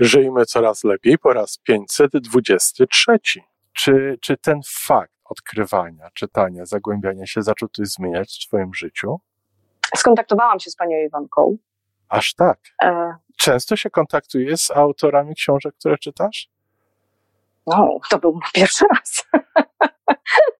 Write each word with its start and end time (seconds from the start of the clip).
Żyjmy 0.00 0.46
coraz 0.46 0.84
lepiej 0.84 1.18
po 1.18 1.32
raz 1.32 1.58
523. 1.58 3.18
Czy, 3.72 4.18
czy 4.20 4.36
ten 4.36 4.60
fakt 4.66 5.12
odkrywania, 5.24 6.10
czytania, 6.14 6.66
zagłębiania 6.66 7.26
się 7.26 7.42
zaczął 7.42 7.68
coś 7.68 7.88
zmieniać 7.88 8.38
w 8.44 8.48
Twoim 8.48 8.74
życiu? 8.74 9.20
Skontaktowałam 9.96 10.60
się 10.60 10.70
z 10.70 10.76
panią 10.76 10.98
Iwonką. 11.06 11.56
Aż 12.08 12.34
tak. 12.34 12.58
E... 12.82 13.14
Często 13.36 13.76
się 13.76 13.90
kontaktujesz 13.90 14.60
z 14.60 14.70
autorami 14.70 15.34
książek, 15.34 15.74
które 15.78 15.98
czytasz? 15.98 16.50
No, 17.66 17.98
to 18.10 18.18
był 18.18 18.40
pierwszy 18.54 18.84
raz. 18.94 19.24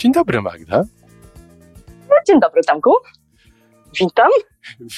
Dzień 0.00 0.12
dobry, 0.12 0.42
Magda. 0.42 0.84
Dzień 2.26 2.40
dobry, 2.40 2.62
Tamku. 2.66 2.94
Witam. 4.00 4.30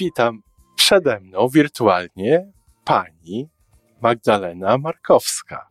Witam 0.00 0.42
przede 0.76 1.20
mną 1.20 1.48
wirtualnie 1.48 2.52
pani 2.84 3.48
Magdalena 4.00 4.78
Markowska. 4.78 5.68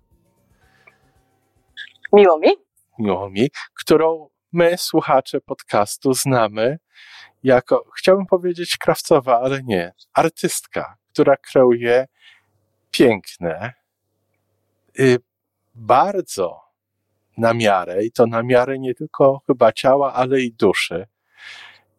Miło 2.14 2.40
mi. 2.40 2.48
Miło 3.00 3.30
mi, 3.30 3.48
którą 3.74 4.30
my, 4.52 4.78
słuchacze 4.78 5.42
podcastu, 5.42 6.14
znamy 6.14 6.80
jako, 7.44 7.86
chciałbym 7.98 8.26
powiedzieć 8.26 8.78
krawcowa, 8.78 9.40
ale 9.42 9.64
nie, 9.64 9.94
artystka, 10.14 10.98
która 11.14 11.38
kreuje 11.38 12.08
piękne, 12.92 13.74
y, 15.00 15.18
bardzo 15.76 16.71
na 17.38 17.54
miarę 17.54 18.04
i 18.04 18.12
to 18.12 18.28
na 18.28 18.44
miarę 18.44 18.80
nie 18.80 18.96
tylko 18.96 19.42
chyba 19.48 19.72
ciała, 19.72 20.14
ale 20.14 20.42
i 20.42 20.54
duszy. 20.54 21.08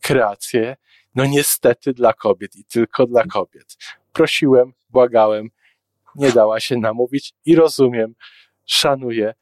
Kreacje, 0.01 0.77
no 1.15 1.25
niestety 1.25 1.93
dla 1.93 2.13
kobiet 2.13 2.57
i 2.57 2.65
tylko 2.65 3.07
dla 3.07 3.25
kobiet. 3.25 3.77
Prosiłem, 4.13 4.73
błagałem, 4.91 5.49
nie 6.15 6.33
dała 6.33 6.61
się 6.61 6.77
namówić 6.77 7.35
i 7.45 7.57
rozumiem, 7.57 8.15
szanuję. 8.65 9.35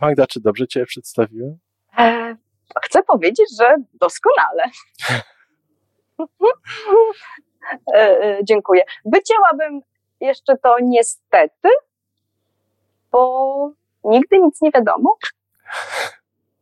Magda, 0.00 0.26
czy 0.26 0.40
dobrze 0.40 0.66
Cię 0.66 0.86
przedstawiłem? 0.86 1.58
E, 1.98 2.36
chcę 2.84 3.02
powiedzieć, 3.02 3.46
że 3.58 3.76
doskonale. 3.94 4.64
e, 7.94 7.98
e, 7.98 8.38
dziękuję. 8.44 8.82
Wycięłabym 9.04 9.80
jeszcze 10.20 10.56
to 10.56 10.76
niestety, 10.82 11.68
bo 13.12 13.72
nigdy 14.10 14.38
nic 14.38 14.62
nie 14.62 14.70
wiadomo. 14.70 15.16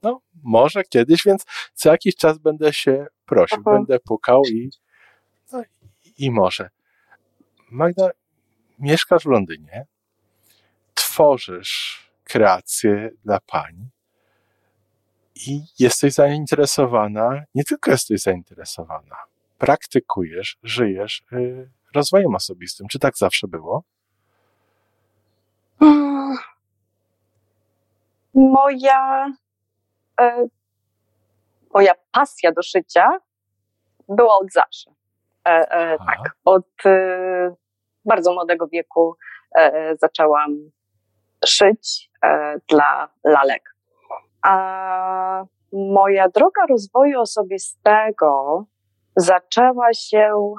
No, 0.02 0.20
może 0.42 0.82
kiedyś, 0.84 1.24
więc 1.24 1.44
co 1.74 1.90
jakiś 1.90 2.16
czas 2.16 2.38
będę 2.38 2.72
się 2.72 3.06
prosił, 3.26 3.58
Aha. 3.66 3.76
będę 3.76 3.98
pukał 4.00 4.42
i, 4.52 4.70
no, 5.52 5.62
i 6.18 6.30
może. 6.30 6.70
Magda, 7.70 8.10
mieszkasz 8.78 9.22
w 9.24 9.26
Londynie, 9.26 9.86
tworzysz 10.94 12.04
kreacje 12.24 13.10
dla 13.24 13.40
pań 13.40 13.88
i 15.34 15.60
jesteś 15.78 16.14
zainteresowana, 16.14 17.44
nie 17.54 17.64
tylko 17.64 17.90
jesteś 17.90 18.22
zainteresowana, 18.22 19.16
praktykujesz, 19.58 20.58
żyjesz 20.62 21.22
y, 21.32 21.70
rozwojem 21.94 22.34
osobistym. 22.34 22.88
Czy 22.88 22.98
tak 22.98 23.16
zawsze 23.16 23.48
było? 23.48 23.82
Moja, 28.34 29.26
e, 30.20 30.46
moja 31.74 31.94
pasja 32.12 32.52
do 32.52 32.62
szycia 32.62 33.18
była 34.08 34.38
od 34.38 34.52
zawsze. 34.52 34.90
E, 35.48 35.50
e, 35.50 35.98
tak, 35.98 36.36
od 36.44 36.86
e, 36.86 37.54
bardzo 38.04 38.32
młodego 38.32 38.68
wieku 38.68 39.16
e, 39.56 39.96
zaczęłam 39.96 40.70
szyć 41.46 42.10
e, 42.24 42.56
dla 42.68 43.08
lalek. 43.24 43.74
A 44.42 45.44
moja 45.72 46.28
droga 46.28 46.66
rozwoju 46.68 47.20
osobistego 47.20 48.64
zaczęła 49.16 49.94
się 49.94 50.54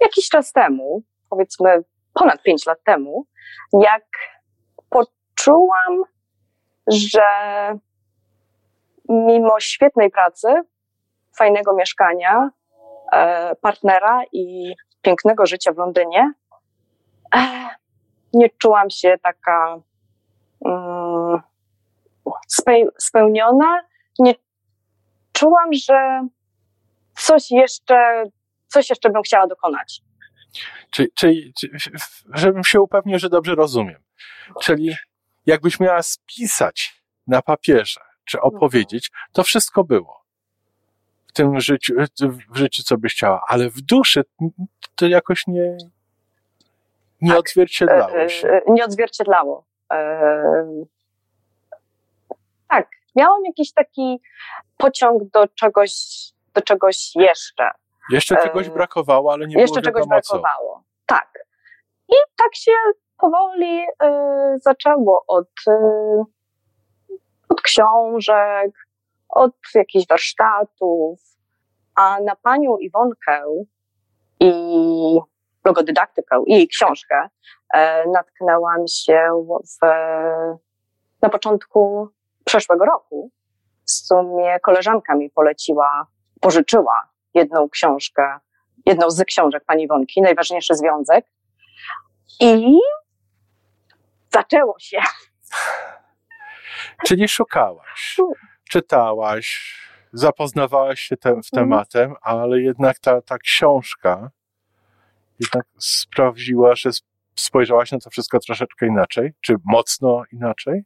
jakiś 0.00 0.28
czas 0.28 0.52
temu, 0.52 1.02
powiedzmy 1.30 1.84
ponad 2.14 2.42
pięć 2.42 2.66
lat 2.66 2.78
temu, 2.84 3.26
jak 3.72 4.04
poczułam 4.90 6.02
że 6.86 7.22
mimo 9.08 9.60
świetnej 9.60 10.10
pracy, 10.10 10.48
fajnego 11.36 11.74
mieszkania, 11.74 12.50
e, 13.12 13.54
partnera 13.56 14.22
i 14.32 14.74
pięknego 15.02 15.46
życia 15.46 15.72
w 15.72 15.76
Londynie, 15.76 16.32
e, 17.36 17.68
nie 18.32 18.50
czułam 18.50 18.90
się 18.90 19.14
taka 19.22 19.80
mm, 20.64 21.40
spełniona. 22.98 23.82
Nie 24.18 24.34
czułam, 25.32 25.68
że 25.72 26.28
coś 27.16 27.50
jeszcze, 27.50 28.24
coś 28.66 28.90
jeszcze 28.90 29.10
bym 29.10 29.22
chciała 29.22 29.46
dokonać. 29.46 30.00
Czyli, 30.90 31.12
czyli, 31.12 31.52
żebym 32.34 32.64
się 32.64 32.80
upewnił, 32.80 33.18
że 33.18 33.28
dobrze 33.28 33.54
rozumiem. 33.54 34.02
Czyli 34.62 34.94
jakbyś 35.46 35.80
miała 35.80 36.02
spisać 36.02 37.02
na 37.26 37.42
papierze, 37.42 38.00
czy 38.24 38.38
mhm. 38.38 38.54
opowiedzieć, 38.54 39.10
to 39.32 39.42
wszystko 39.42 39.84
było. 39.84 40.24
W 41.26 41.32
tym 41.32 41.60
życiu, 41.60 41.94
w 42.50 42.56
życiu, 42.56 42.82
co 42.82 42.98
byś 42.98 43.12
chciała, 43.12 43.44
ale 43.48 43.70
w 43.70 43.80
duszy 43.80 44.24
to 44.94 45.06
jakoś 45.06 45.46
nie, 45.46 45.76
nie 47.20 47.30
tak. 47.30 47.38
odzwierciedlało 47.38 48.20
e, 48.20 48.30
się. 48.30 48.48
E, 48.48 48.62
nie 48.68 48.84
odzwierciedlało. 48.84 49.64
E, 49.92 50.84
tak, 52.68 52.88
miałam 53.16 53.44
jakiś 53.44 53.72
taki 53.72 54.20
pociąg 54.76 55.22
do 55.30 55.48
czegoś, 55.48 55.92
do 56.54 56.62
czegoś 56.62 57.16
jeszcze. 57.16 57.70
Jeszcze 58.10 58.36
czegoś 58.36 58.68
brakowało, 58.68 59.32
ale 59.32 59.46
nie 59.46 59.60
jeszcze 59.60 59.80
było 59.80 59.84
czegoś 59.84 60.08
brakowało. 60.08 60.84
Tak. 61.06 61.28
I 62.08 62.14
tak 62.36 62.54
się 62.54 62.72
powoli 63.24 63.80
y, 63.80 64.58
zaczęło 64.58 65.24
od, 65.26 65.48
y, 65.68 65.72
od 67.48 67.60
książek, 67.62 68.70
od 69.28 69.54
jakichś 69.74 70.06
warsztatów, 70.08 71.20
a 71.94 72.20
na 72.20 72.36
panią 72.36 72.76
Iwonkę 72.76 73.44
i 74.40 74.52
logodydaktykę 75.64 76.42
i 76.46 76.52
jej 76.52 76.68
książkę 76.68 77.28
e, 77.74 78.08
natknęłam 78.08 78.88
się 78.88 79.44
w, 79.46 79.86
na 81.22 81.28
początku 81.28 82.08
przeszłego 82.44 82.84
roku. 82.84 83.30
W 83.86 83.90
sumie 83.90 84.60
koleżanka 84.60 85.14
mi 85.14 85.30
poleciła, 85.30 86.06
pożyczyła 86.40 87.08
jedną 87.34 87.68
książkę, 87.68 88.38
jedną 88.86 89.10
z 89.10 89.24
książek 89.24 89.64
pani 89.66 89.82
Iwonki, 89.82 90.22
Najważniejszy 90.22 90.74
Związek. 90.74 91.26
I 92.40 92.78
zaczęło 94.34 94.78
się. 94.78 94.98
Czyli 97.06 97.28
szukałaś, 97.28 98.16
czytałaś, 98.70 99.76
zapoznawałaś 100.12 101.00
się 101.00 101.16
te, 101.16 101.28
w 101.28 101.32
mhm. 101.32 101.42
tematem, 101.52 102.14
ale 102.22 102.60
jednak 102.60 102.98
ta, 102.98 103.22
ta 103.22 103.38
książka 103.38 104.30
jednak 105.40 105.66
sprawdziła, 105.78 106.76
że 106.76 106.90
spojrzałaś 107.36 107.92
na 107.92 107.98
to 107.98 108.10
wszystko 108.10 108.38
troszeczkę 108.38 108.86
inaczej? 108.86 109.32
Czy 109.40 109.54
mocno 109.64 110.22
inaczej? 110.32 110.84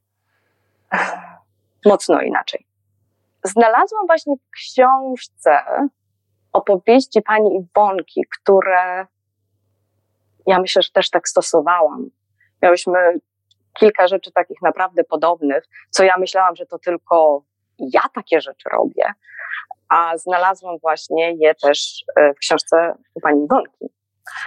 Mocno 1.86 2.20
inaczej. 2.20 2.66
Znalazłam 3.44 4.06
właśnie 4.06 4.34
w 4.36 4.50
książce 4.50 5.58
opowieści 6.52 7.22
pani 7.22 7.56
Iwonki, 7.56 8.22
które 8.40 9.06
ja 10.46 10.60
myślę, 10.60 10.82
że 10.82 10.90
też 10.90 11.10
tak 11.10 11.28
stosowałam. 11.28 12.10
Miałyśmy 12.62 13.20
kilka 13.80 14.08
rzeczy 14.08 14.32
takich 14.32 14.62
naprawdę 14.62 15.04
podobnych, 15.04 15.64
co 15.90 16.04
ja 16.04 16.14
myślałam, 16.18 16.56
że 16.56 16.66
to 16.66 16.78
tylko 16.78 17.44
ja 17.78 18.02
takie 18.14 18.40
rzeczy 18.40 18.68
robię, 18.72 19.12
a 19.88 20.16
znalazłam 20.16 20.78
właśnie 20.78 21.34
je 21.34 21.54
też 21.54 22.04
e, 22.16 22.34
w 22.34 22.38
książce 22.38 22.94
pani 23.22 23.44
Iwonki. 23.44 23.86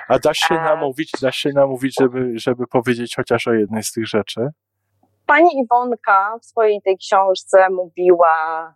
A 0.08 0.20
da 0.20 0.34
się 0.34 0.56
e, 0.56 0.62
namówić, 0.62 1.12
da 1.22 1.32
się 1.32 1.50
namówić, 1.56 1.96
żeby, 2.00 2.32
żeby 2.36 2.68
powiedzieć 2.68 3.16
chociaż 3.16 3.48
o 3.48 3.54
jednej 3.54 3.84
z 3.84 3.92
tych 3.92 4.08
rzeczy? 4.08 4.50
Pani 5.26 5.60
Iwonka 5.60 6.38
w 6.42 6.46
swojej 6.46 6.82
tej 6.82 6.98
książce 6.98 7.70
mówiła, 7.70 8.74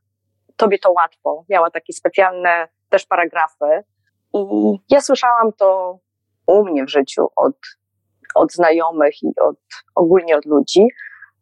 tobie 0.55 0.79
to 0.79 0.91
łatwo. 0.91 1.45
Miała 1.49 1.71
takie 1.71 1.93
specjalne 1.93 2.67
też 2.89 3.05
paragrafy. 3.05 3.83
I 4.33 4.39
ja 4.89 5.01
słyszałam 5.01 5.53
to 5.53 5.99
u 6.47 6.65
mnie 6.65 6.85
w 6.85 6.89
życiu 6.89 7.27
od, 7.35 7.55
od 8.35 8.53
znajomych 8.53 9.23
i 9.23 9.27
od, 9.41 9.55
ogólnie 9.95 10.37
od 10.37 10.45
ludzi. 10.45 10.87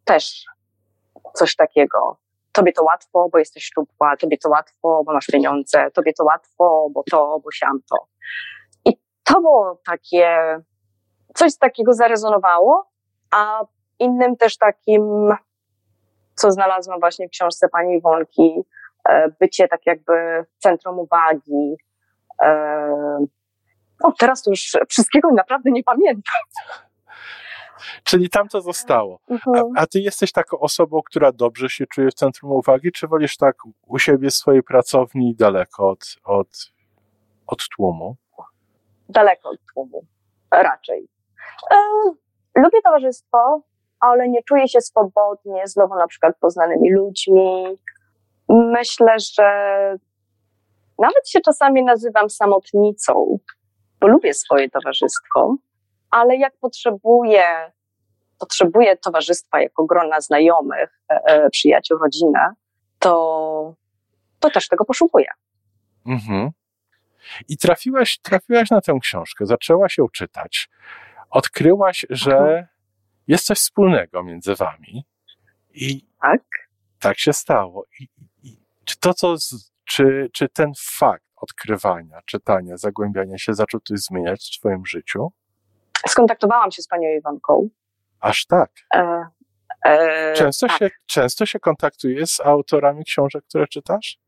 Też 0.06 0.46
coś 1.34 1.56
takiego. 1.56 2.18
Tobie 2.52 2.74
to 2.74 2.84
łatwo, 2.84 3.30
bo 3.32 3.40
jesteś 3.40 3.66
szczupła, 3.66 4.18
tobie 4.18 4.38
to 4.38 4.50
łatwo, 4.50 5.04
bo 5.06 5.14
masz 5.14 5.28
pieniądze, 5.28 5.92
tobie 5.92 6.14
to 6.14 6.24
łatwo, 6.24 6.88
bo 6.92 7.04
to, 7.12 7.40
bo 7.44 7.52
siam 7.52 7.80
to. 7.90 8.08
I 8.86 8.98
to 9.24 9.42
było 9.42 9.82
takie, 9.86 10.58
coś 11.36 11.58
takiego 11.58 11.94
zarezonowało, 11.94 12.92
a 13.32 13.66
innym 14.00 14.38
też 14.38 14.58
takim, 14.58 15.30
co 16.36 16.52
znalazłam 16.52 17.00
właśnie 17.00 17.28
w 17.28 17.32
książce 17.32 17.70
pani 17.70 17.96
Iwonki, 17.96 18.64
e, 19.10 19.30
bycie 19.40 19.68
tak 19.68 19.86
jakby 19.86 20.46
centrum 20.60 21.00
uwagi. 21.00 21.76
No, 24.04 24.14
teraz 24.20 24.44
to 24.44 24.50
już 24.50 24.72
wszystkiego 24.90 25.32
naprawdę 25.32 25.72
nie 25.72 25.84
pamiętam. 25.84 26.42
Czyli 28.04 28.30
tam 28.30 28.48
to 28.48 28.62
zostało. 28.62 29.20
Mhm. 29.30 29.74
A, 29.78 29.82
a, 29.82 29.88
ty 29.88 30.00
jesteś 30.00 30.32
taką 30.32 30.60
osobą, 30.60 31.02
która 31.06 31.32
dobrze 31.32 31.70
się 31.70 31.88
czuje 31.88 32.10
w 32.10 32.14
centrum 32.14 32.52
uwagi, 32.52 32.92
czy 32.92 33.08
wolisz 33.08 33.38
tak 33.38 33.56
u 33.88 34.00
siebie 34.00 34.30
w 34.30 34.34
swojej 34.34 34.64
pracowni 34.64 35.36
daleko 35.36 35.90
od, 35.90 36.06
od, 36.24 36.72
od 37.48 37.68
tłumu? 37.76 38.16
Daleko 39.10 39.50
od 39.50 39.60
tłumu, 39.74 40.06
raczej. 40.52 41.08
E, 41.72 41.78
lubię 42.56 42.82
towarzystwo, 42.84 43.62
ale 44.00 44.30
nie 44.30 44.44
czuję 44.44 44.68
się 44.68 44.82
swobodnie 44.82 45.68
z 45.68 45.76
nowo 45.76 45.96
na 45.96 46.08
przykład 46.08 46.38
poznanymi 46.40 46.94
ludźmi. 46.94 47.78
Myślę, 48.50 49.16
że 49.20 49.48
nawet 51.00 51.30
się 51.30 51.42
czasami 51.42 51.84
nazywam 51.84 52.30
samotnicą, 52.30 53.40
bo 54.04 54.08
lubię 54.08 54.34
swoje 54.34 54.70
towarzystwo, 54.70 55.56
ale 56.10 56.38
jak 56.38 56.58
potrzebuję, 56.58 57.72
potrzebuję 58.40 58.98
towarzystwa 58.98 59.62
jako 59.62 59.86
grona 59.86 60.22
znajomych, 60.22 61.00
e, 61.10 61.22
e, 61.26 61.50
przyjaciół, 61.50 61.98
rodzinę, 61.98 62.54
to, 63.00 63.76
to 64.40 64.50
też 64.50 64.68
tego 64.68 64.86
poszukuję. 64.86 65.28
Mhm. 66.06 66.52
I 67.50 67.58
trafiłaś, 67.58 68.20
trafiłaś 68.20 68.70
na 68.70 68.82
tę 68.82 69.00
książkę, 69.02 69.46
zaczęłaś 69.46 69.98
ją 69.98 70.10
czytać. 70.10 70.70
Odkryłaś, 71.30 72.06
że 72.10 72.38
mhm. 72.38 72.66
jest 73.28 73.46
coś 73.46 73.58
wspólnego 73.58 74.24
między 74.24 74.56
wami. 74.56 75.06
I 75.74 76.06
tak, 76.22 76.42
tak 77.00 77.20
się 77.20 77.34
stało. 77.34 77.86
I, 78.00 78.08
i 78.44 78.58
czy 78.86 79.00
to, 79.00 79.14
co, 79.14 79.36
czy, 79.86 80.30
czy 80.34 80.50
ten 80.50 80.72
fakt 80.80 81.23
odkrywania, 81.44 82.22
czytania, 82.26 82.78
zagłębiania 82.78 83.38
się 83.38 83.54
zaczął 83.54 83.80
coś 83.80 84.00
zmieniać 84.00 84.52
w 84.56 84.60
Twoim 84.60 84.86
życiu? 84.86 85.32
Skontaktowałam 86.08 86.72
się 86.72 86.82
z 86.82 86.88
panią 86.88 87.10
Iwanką. 87.10 87.70
Aż 88.20 88.46
tak. 88.46 88.72
E, 88.96 89.26
e, 89.86 90.34
często, 90.34 90.68
tak. 90.68 90.78
Się, 90.78 90.90
często 91.06 91.46
się 91.46 91.60
kontaktujesz 91.60 92.30
z 92.30 92.40
autorami 92.40 93.06
książek, 93.06 93.44
które 93.50 93.68
czytasz? 93.68 94.20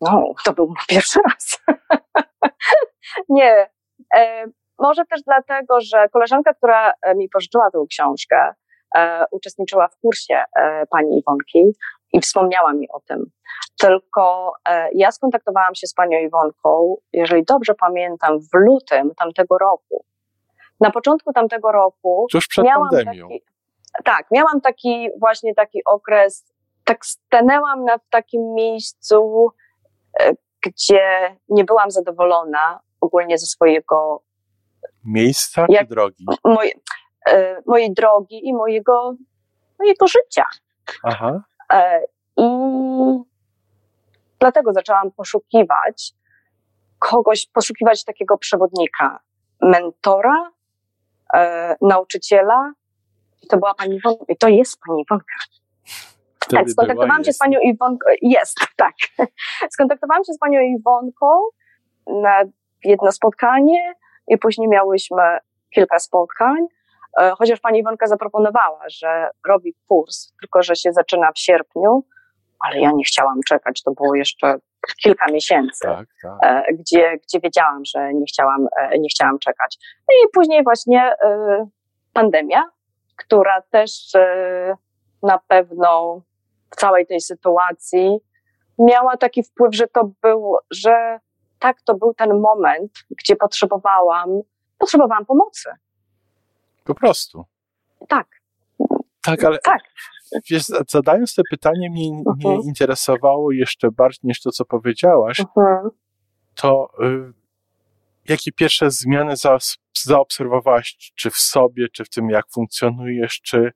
No, 0.00 0.32
to 0.44 0.52
był 0.52 0.74
pierwszy 0.88 1.20
raz. 1.28 1.60
Nie. 3.28 3.70
E, 4.16 4.44
może 4.78 5.04
też 5.04 5.22
dlatego, 5.22 5.80
że 5.80 6.08
koleżanka, 6.08 6.54
która 6.54 6.92
e, 7.02 7.14
mi 7.14 7.28
pożyczyła 7.28 7.70
tę 7.70 7.78
książkę, 7.90 8.54
e, 8.96 9.24
uczestniczyła 9.30 9.88
w 9.88 9.96
kursie 9.96 10.44
e, 10.56 10.86
pani 10.86 11.18
Iwonki 11.18 11.62
i 12.12 12.20
wspomniała 12.20 12.72
mi 12.72 12.88
o 12.88 13.00
tym. 13.00 13.30
Tylko 13.78 14.52
e, 14.68 14.88
ja 14.94 15.12
skontaktowałam 15.12 15.74
się 15.74 15.86
z 15.86 15.94
panią 15.94 16.18
Iwonką, 16.18 16.96
jeżeli 17.12 17.44
dobrze 17.44 17.74
pamiętam, 17.74 18.38
w 18.40 18.54
lutym 18.54 19.14
tamtego 19.14 19.58
roku. 19.58 20.04
Na 20.80 20.90
początku 20.90 21.32
tamtego 21.32 21.72
roku. 21.72 22.26
Tuż 22.32 22.48
przed 22.48 22.64
pandemią. 22.66 23.28
Taki, 23.28 23.44
tak, 24.04 24.26
miałam 24.30 24.60
taki 24.60 25.08
właśnie 25.20 25.54
taki 25.54 25.84
okres, 25.84 26.44
tak 26.84 27.06
stanęłam 27.06 27.84
na 27.84 27.98
takim 28.10 28.54
miejscu, 28.54 29.48
e, 30.20 30.32
gdzie 30.60 31.36
nie 31.48 31.64
byłam 31.64 31.90
zadowolona 31.90 32.80
ogólnie 33.00 33.38
ze 33.38 33.46
swojego 33.46 34.22
miejsca 35.04 35.66
jak, 35.68 35.82
czy 35.82 35.88
drogi? 35.88 36.26
Moje, 36.44 36.72
e, 37.26 37.62
mojej 37.66 37.94
drogi 37.94 38.48
i 38.48 38.54
mojego, 38.54 39.14
mojego 39.78 40.06
życia. 40.06 40.44
Aha. 41.02 41.40
E, 41.72 42.02
I 42.36 42.48
dlatego 44.40 44.72
zaczęłam 44.72 45.10
poszukiwać 45.10 46.12
kogoś, 46.98 47.46
poszukiwać 47.46 48.04
takiego 48.04 48.38
przewodnika, 48.38 49.20
mentora, 49.62 50.50
e, 51.34 51.76
nauczyciela. 51.80 52.72
I 53.42 53.46
to 53.46 53.56
była 53.56 53.74
pani 53.74 53.96
Iwonka. 53.96 54.24
I 54.28 54.36
to 54.36 54.48
jest 54.48 54.78
pani 54.86 55.02
Iwonka. 55.02 55.34
tak, 56.50 56.70
skontaktowałam 56.70 57.24
się 57.24 57.32
z 57.32 57.38
panią 57.38 57.60
Iwonką. 57.60 58.06
Jest, 58.22 58.58
tak. 58.76 58.94
Skontaktowałam 59.70 60.24
się 60.24 60.32
z 60.32 60.38
panią 60.38 60.60
Iwonką 60.60 61.26
na 62.06 62.42
jedno 62.84 63.12
spotkanie 63.12 63.94
i 64.28 64.38
później 64.38 64.68
miałyśmy 64.68 65.22
kilka 65.74 65.98
spotkań. 65.98 66.66
E, 67.20 67.30
chociaż 67.38 67.60
pani 67.60 67.78
Iwonka 67.78 68.06
zaproponowała, 68.06 68.80
że 68.88 69.30
robi 69.48 69.74
kurs, 69.88 70.32
tylko 70.40 70.62
że 70.62 70.76
się 70.76 70.92
zaczyna 70.92 71.32
w 71.32 71.38
sierpniu, 71.38 72.04
ale 72.60 72.80
ja 72.80 72.90
nie 72.92 73.04
chciałam 73.04 73.40
czekać, 73.48 73.82
to 73.82 73.90
było 73.90 74.14
jeszcze 74.14 74.54
kilka 75.02 75.26
miesięcy, 75.32 75.84
tak, 75.84 76.06
tak. 76.22 76.38
E, 76.42 76.74
Gdzie, 76.74 77.16
gdzie 77.16 77.40
wiedziałam, 77.40 77.84
że 77.84 78.14
nie 78.14 78.24
chciałam, 78.26 78.68
e, 78.80 78.98
nie 78.98 79.08
chciałam 79.08 79.38
czekać. 79.38 79.78
No 80.08 80.14
i 80.24 80.28
później 80.34 80.64
właśnie 80.64 81.12
pandemia, 82.12 82.64
która 83.16 83.62
też 83.62 83.90
na 85.22 85.38
pewno 85.48 86.20
w 86.70 86.76
całej 86.76 87.06
tej 87.06 87.20
sytuacji 87.20 88.18
miała 88.78 89.16
taki 89.16 89.42
wpływ, 89.42 89.74
że 89.74 89.86
to 89.86 90.10
był, 90.22 90.56
że 90.70 91.18
tak, 91.58 91.82
to 91.82 91.94
był 91.94 92.14
ten 92.14 92.40
moment, 92.40 92.92
gdzie 93.10 93.36
potrzebowałam, 93.36 94.28
potrzebowałam 94.78 95.26
pomocy. 95.26 95.70
Po 96.88 96.94
prostu. 96.94 97.44
Tak. 98.08 98.26
Tak, 99.22 99.44
ale 99.44 99.58
tak. 99.58 99.80
Wiesz, 100.50 100.62
zadając 100.88 101.34
to 101.34 101.42
pytanie, 101.50 101.90
mnie, 101.90 102.10
uh 102.10 102.16
-huh. 102.16 102.36
mnie 102.36 102.48
mhm. 102.48 102.68
interesowało 102.68 103.52
jeszcze 103.52 103.90
bardziej 103.90 104.20
niż 104.22 104.42
to, 104.42 104.50
co 104.50 104.64
powiedziałaś, 104.64 105.40
uh 105.40 105.46
mhm. 105.56 105.86
-huh. 105.86 105.90
to 106.54 106.90
y, 107.02 107.32
jakie 108.28 108.52
pierwsze 108.52 108.90
zmiany 108.90 109.36
za, 109.36 109.58
zaobserwowałaś, 109.98 111.12
czy 111.14 111.30
w 111.30 111.36
sobie, 111.36 111.88
czy 111.88 112.04
w 112.04 112.08
tym, 112.08 112.30
jak 112.30 112.44
funkcjonujesz, 112.50 113.40
czy 113.40 113.72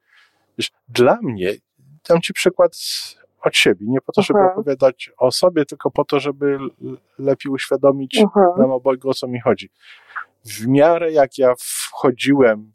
wiesz, 0.59 0.71
dla 0.89 1.19
mnie, 1.23 1.53
dam 2.09 2.21
ci 2.21 2.33
przykład 2.33 2.73
od 3.43 3.57
siebie, 3.57 3.87
nie 3.89 4.01
po 4.01 4.13
to, 4.13 4.23
żeby 4.23 4.39
uh 4.39 4.45
mhm. 4.45 4.57
-huh. 4.57 4.61
opowiadać 4.61 5.11
o 5.19 5.31
sobie, 5.31 5.65
tylko 5.65 5.91
po 5.91 6.05
to, 6.05 6.21
żeby 6.21 6.59
lepiej 7.19 7.53
uświadomić 7.53 8.25
nam 8.59 8.71
obojgu, 8.71 9.11
o 9.11 9.15
co 9.15 9.29
mi 9.29 9.41
chodzi. 9.41 9.71
W 10.45 10.67
miarę 10.67 11.13
jak 11.13 11.39
ja 11.39 11.55
wchodziłem 11.59 12.73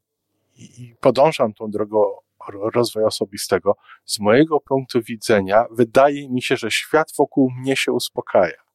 i 0.58 0.96
podążam 1.00 1.54
tą 1.54 1.72
drogą 1.72 2.04
rozwoju 2.50 3.06
osobistego, 3.06 3.76
z 4.06 4.20
mojego 4.20 4.60
punktu 4.60 5.02
widzenia, 5.02 5.66
wydaje 5.72 6.30
mi 6.30 6.42
się, 6.42 6.58
że 6.58 6.72
świat 6.72 7.12
wokół 7.18 7.52
mnie 7.52 7.76
się 7.76 7.92
uspokaja. 7.92 8.68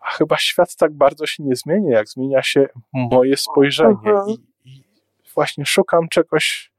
A 0.00 0.10
chyba 0.10 0.38
świat 0.38 0.76
tak 0.76 0.92
bardzo 0.92 1.26
się 1.26 1.42
nie 1.42 1.56
zmienia, 1.56 1.96
jak 1.96 2.08
zmienia 2.08 2.42
się 2.42 2.68
moje 2.92 3.36
spojrzenie. 3.36 4.10
Mhm. 4.10 4.28
I, 4.28 4.38
I, 4.64 4.84
właśnie 5.34 5.66
szukam 5.66 6.08
czegoś, 6.08 6.72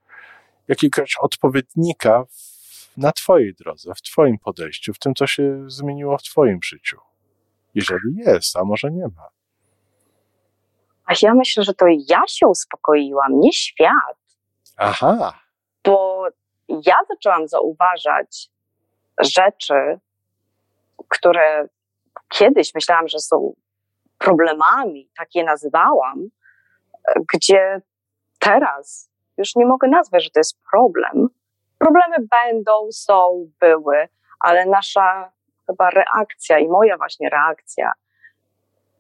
jakiegoś 0.68 1.16
odpowiednika 1.22 2.26
w, 2.26 2.98
na 2.98 3.12
Twojej 3.12 3.54
drodze, 3.54 3.94
w 3.96 4.02
Twoim 4.02 4.38
podejściu, 4.40 4.94
w 4.94 5.00
tym, 5.00 5.16
co 5.16 5.28
się 5.28 5.64
zmieniło 5.68 6.18
w 6.18 6.24
Twoim 6.24 6.60
życiu. 6.64 6.98
Jeżeli 7.76 8.16
jest, 8.16 8.58
a 8.58 8.64
może 8.64 8.92
nie 8.92 9.04
ma. 9.04 9.41
A 11.06 11.14
ja 11.22 11.34
myślę, 11.34 11.64
że 11.64 11.74
to 11.74 11.86
ja 12.08 12.22
się 12.28 12.48
uspokoiłam, 12.48 13.40
nie 13.40 13.54
świat. 13.54 14.18
Aha. 14.78 15.34
Bo 15.86 16.28
ja 16.70 16.96
zaczęłam 17.10 17.48
zauważać 17.48 18.50
rzeczy, 19.20 20.00
które 21.08 21.68
kiedyś 22.30 22.76
myślałam, 22.76 23.08
że 23.08 23.20
są 23.20 23.54
problemami, 24.18 25.10
tak 25.18 25.36
je 25.36 25.44
nazywałam, 25.44 26.30
gdzie 27.34 27.82
teraz 28.40 29.10
już 29.38 29.56
nie 29.56 29.66
mogę 29.66 29.88
nazwać, 29.88 30.24
że 30.24 30.30
to 30.30 30.40
jest 30.40 30.58
problem. 30.72 31.28
Problemy 31.78 32.16
będą, 32.20 32.88
są, 32.92 33.48
były, 33.60 34.08
ale 34.40 34.66
nasza 34.66 35.32
chyba 35.68 35.90
reakcja 35.90 36.60
i 36.60 36.68
moja 36.68 36.98
właśnie 36.98 37.30
reakcja 37.30 37.92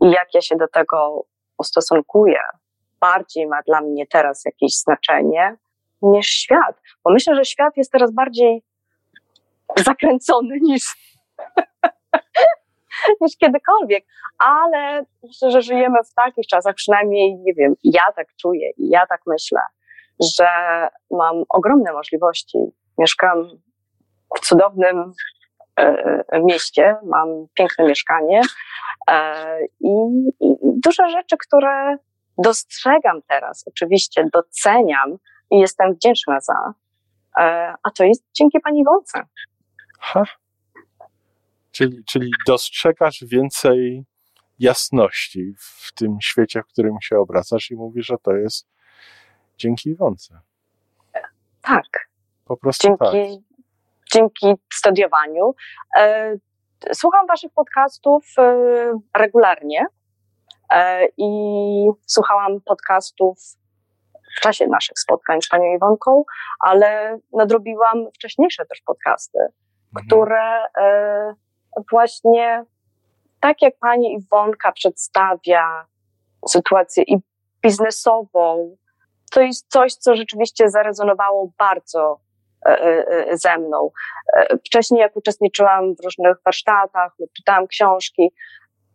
i 0.01 0.11
jak 0.11 0.33
ja 0.33 0.41
się 0.41 0.55
do 0.55 0.67
tego 0.67 1.25
ustosunkuję, 1.61 2.39
bardziej 2.99 3.47
ma 3.47 3.61
dla 3.67 3.81
mnie 3.81 4.07
teraz 4.07 4.45
jakieś 4.45 4.75
znaczenie 4.75 5.57
niż 6.01 6.27
świat. 6.27 6.81
Bo 7.03 7.11
myślę, 7.11 7.35
że 7.35 7.45
świat 7.45 7.77
jest 7.77 7.91
teraz 7.91 8.11
bardziej 8.11 8.63
zakręcony 9.77 10.57
niż, 10.61 10.83
niż 13.21 13.37
kiedykolwiek, 13.37 14.05
ale 14.37 15.05
myślę, 15.23 15.51
że 15.51 15.61
żyjemy 15.61 15.97
w 16.11 16.13
takich 16.13 16.47
czasach, 16.47 16.75
przynajmniej, 16.75 17.37
nie 17.37 17.53
wiem, 17.53 17.73
ja 17.83 18.03
tak 18.15 18.27
czuję 18.41 18.71
i 18.77 18.89
ja 18.89 19.05
tak 19.09 19.21
myślę, 19.27 19.61
że 20.37 20.47
mam 21.11 21.43
ogromne 21.49 21.93
możliwości. 21.93 22.57
Mieszkam 22.97 23.49
w 24.37 24.39
cudownym 24.39 25.13
e, 25.79 25.83
e, 26.27 26.39
mieście, 26.39 26.95
mam 27.03 27.27
piękne 27.53 27.85
mieszkanie 27.85 28.41
e, 29.11 29.65
i, 29.79 29.91
i 30.39 30.50
duże 30.85 31.09
rzeczy, 31.09 31.37
które 31.37 31.97
dostrzegam 32.37 33.21
teraz, 33.27 33.63
oczywiście 33.67 34.25
doceniam 34.33 35.17
i 35.51 35.59
jestem 35.59 35.93
wdzięczna 35.93 36.39
za, 36.39 36.73
a 37.83 37.91
to 37.97 38.03
jest 38.03 38.23
dzięki 38.33 38.59
pani 38.59 38.83
Wące. 38.83 39.23
Ha. 39.99 40.23
Czyli, 41.71 42.03
czyli 42.05 42.31
dostrzegasz 42.47 43.23
więcej 43.23 44.05
jasności 44.59 45.53
w 45.57 45.93
tym 45.93 46.17
świecie, 46.21 46.61
w 46.61 46.67
którym 46.67 46.95
się 47.01 47.19
obracasz 47.19 47.71
i 47.71 47.75
mówisz, 47.75 48.05
że 48.05 48.15
to 48.23 48.33
jest 48.33 48.67
dzięki 49.57 49.89
Iwonce. 49.89 50.39
Tak. 51.61 52.09
Po 52.45 52.57
prostu 52.57 52.87
dzięki, 52.87 52.99
tak. 52.99 53.13
Dzięki 54.13 54.53
studiowaniu. 54.73 55.53
E, 55.97 56.35
słucham 56.93 57.27
waszych 57.27 57.51
podcastów 57.53 58.25
e, 58.37 58.55
regularnie 59.17 59.79
e, 59.81 59.85
i 61.17 61.27
słuchałam 62.05 62.61
podcastów 62.61 63.37
w 64.37 64.41
czasie 64.41 64.67
naszych 64.67 64.99
spotkań 64.99 65.41
z 65.41 65.49
panią 65.49 65.75
Iwonką, 65.75 66.23
ale 66.59 67.19
nadrobiłam 67.33 68.11
wcześniejsze 68.15 68.65
też 68.65 68.81
podcasty, 68.81 69.39
mhm. 69.39 70.07
które 70.07 70.65
właśnie 71.91 72.65
tak 73.39 73.61
jak 73.61 73.73
pani 73.79 74.13
Iwonka 74.13 74.71
przedstawia 74.71 75.85
sytuację 76.47 77.03
i 77.03 77.17
biznesową, 77.61 78.75
to 79.31 79.41
jest 79.41 79.71
coś, 79.71 79.93
co 79.93 80.15
rzeczywiście 80.15 80.69
zarezonowało 80.69 81.51
bardzo 81.57 82.19
e, 82.65 82.69
e, 82.69 83.07
e, 83.07 83.37
ze 83.37 83.57
mną. 83.57 83.91
Wcześniej, 84.65 85.01
jak 85.01 85.15
uczestniczyłam 85.15 85.95
w 85.95 86.03
różnych 86.03 86.37
warsztatach 86.45 87.11
lub 87.19 87.31
czytałam 87.33 87.67
książki, 87.67 88.31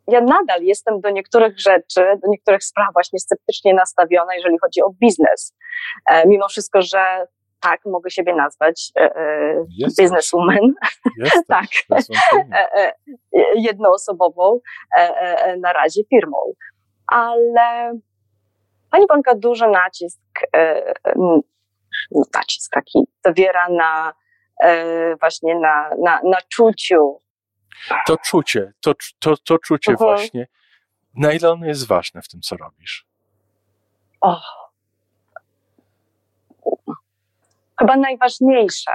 ja 0.08 0.20
nadal 0.20 0.62
jestem 0.62 1.00
do 1.00 1.10
niektórych 1.10 1.60
rzeczy, 1.60 2.00
do 2.22 2.28
niektórych 2.28 2.64
spraw 2.64 2.88
właśnie 2.92 3.18
sceptycznie 3.18 3.74
nastawiona, 3.74 4.34
jeżeli 4.34 4.56
chodzi 4.62 4.82
o 4.82 4.90
biznes. 5.00 5.54
Mimo 6.26 6.48
wszystko, 6.48 6.82
że 6.82 7.26
tak, 7.60 7.80
mogę 7.86 8.10
siebie 8.10 8.34
nazwać 8.34 8.92
Jesteś. 9.78 10.04
bizneswoman. 10.04 10.74
Jesteś, 11.18 11.42
tak. 11.48 11.66
Jednoosobową 13.54 14.60
na 15.60 15.72
razie 15.72 16.02
firmą. 16.10 16.38
Ale 17.12 17.92
Pani 18.90 19.06
Bonka 19.06 19.34
duży 19.34 19.68
nacisk, 19.68 20.20
e, 20.56 20.92
nacisk 22.34 22.72
taki 22.72 22.98
zawiera 23.24 23.68
na 23.68 24.12
e, 24.62 25.16
właśnie 25.16 25.54
na, 25.54 25.90
na, 26.04 26.20
na 26.24 26.38
czuciu. 26.48 27.20
To 28.06 28.16
czucie, 28.16 28.72
to, 28.80 28.92
to, 29.18 29.36
to 29.36 29.58
czucie 29.58 29.92
mhm. 29.92 30.10
właśnie, 30.10 30.46
na 31.14 31.32
ile 31.32 31.50
ono 31.50 31.66
jest 31.66 31.86
ważne 31.86 32.22
w 32.22 32.28
tym, 32.28 32.40
co 32.40 32.56
robisz? 32.56 33.06
O. 34.20 34.40
Chyba 37.78 37.96
najważniejsze. 37.96 38.92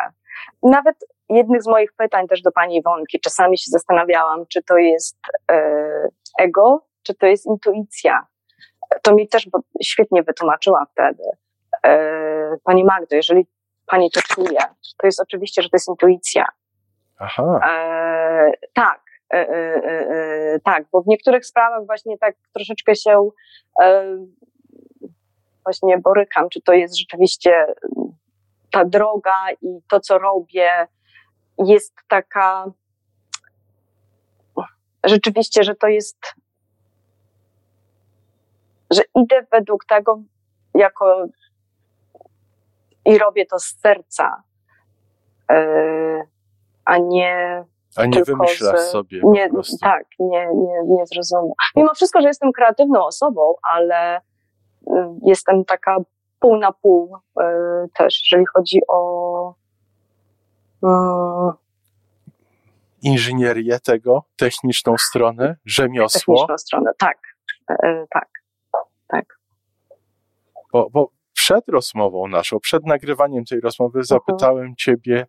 Nawet 0.64 0.96
jednych 1.30 1.64
z 1.64 1.68
moich 1.68 1.94
pytań 1.94 2.28
też 2.28 2.42
do 2.42 2.52
pani 2.52 2.78
Iwonki, 2.78 3.20
czasami 3.20 3.58
się 3.58 3.66
zastanawiałam, 3.68 4.46
czy 4.48 4.64
to 4.64 4.78
jest 4.78 5.18
e, 5.52 6.08
ego, 6.40 6.86
czy 7.04 7.16
to 7.16 7.26
jest 7.26 7.46
intuicja 7.46 8.28
to 9.02 9.14
mi 9.14 9.28
też 9.28 9.48
świetnie 9.84 10.24
wytłumaczyła 10.24 10.86
wtedy. 10.92 11.24
E, 11.84 12.58
pani 12.64 12.84
Magdo, 12.84 13.16
jeżeli 13.16 13.48
pani 13.86 14.12
to 14.12 14.22
czuje, 14.22 14.60
to 14.98 15.08
jest 15.08 15.22
oczywiście, 15.22 15.62
że 15.62 15.70
to 15.70 15.76
jest 15.76 15.88
intuicja. 15.88 16.46
Aha. 17.20 17.60
E, 17.70 18.52
tak, 18.74 19.01
tak, 20.64 20.84
bo 20.92 21.02
w 21.02 21.08
niektórych 21.08 21.46
sprawach 21.46 21.86
właśnie 21.86 22.18
tak 22.18 22.36
troszeczkę 22.54 22.96
się 22.96 23.30
e, 23.82 24.18
właśnie 25.64 25.98
borykam, 25.98 26.50
czy 26.50 26.62
to 26.62 26.74
jest 26.74 26.98
rzeczywiście 26.98 27.66
ta 28.72 28.86
droga 28.86 29.52
i 29.62 29.82
to, 29.90 30.00
co 30.00 30.18
robię, 30.18 30.88
jest 31.58 31.94
taka 32.08 32.66
rzeczywiście, 35.04 35.64
że 35.64 35.76
to 35.76 35.88
jest 35.88 36.18
że 38.92 39.02
idę 39.16 39.46
według 39.52 39.86
tego 39.86 40.22
jako 40.74 41.26
i 43.06 43.18
robię 43.18 43.46
to 43.46 43.60
z 43.60 43.80
serca, 43.80 44.44
a 46.86 46.98
nie. 46.98 47.64
A 47.96 48.06
nie 48.06 48.24
wymyślasz 48.24 48.80
z, 48.80 48.92
sobie. 48.92 49.22
Nie, 49.24 49.50
tak, 49.82 50.06
nie, 50.20 50.48
nie, 50.56 50.84
nie. 50.88 51.04
Mimo 51.76 51.94
wszystko, 51.94 52.22
że 52.22 52.28
jestem 52.28 52.52
kreatywną 52.52 53.06
osobą, 53.06 53.54
ale 53.74 54.22
yy, 54.88 54.94
jestem 55.26 55.66
taka 55.66 55.98
pół 56.40 56.58
na 56.58 56.72
pół 56.72 57.18
yy, 57.38 57.44
też, 57.94 58.22
jeżeli 58.32 58.46
chodzi 58.54 58.80
o. 58.88 59.54
Inżynierię 63.04 63.80
tego, 63.80 64.24
techniczną 64.38 64.96
stronę, 64.98 65.56
rzemiosło. 65.66 66.36
Techniczną 66.36 66.58
stronę, 66.58 66.92
tak, 67.00 67.18
tak 68.10 68.28
tak. 69.12 69.40
Bo, 70.74 70.90
bo 70.90 71.12
przed 71.34 71.70
rozmową 71.70 72.28
naszą, 72.28 72.60
przed 72.60 72.86
nagrywaniem 72.86 73.46
tej 73.46 73.60
rozmowy 73.60 74.00
mhm. 74.00 74.06
zapytałem 74.06 74.76
ciebie 74.76 75.28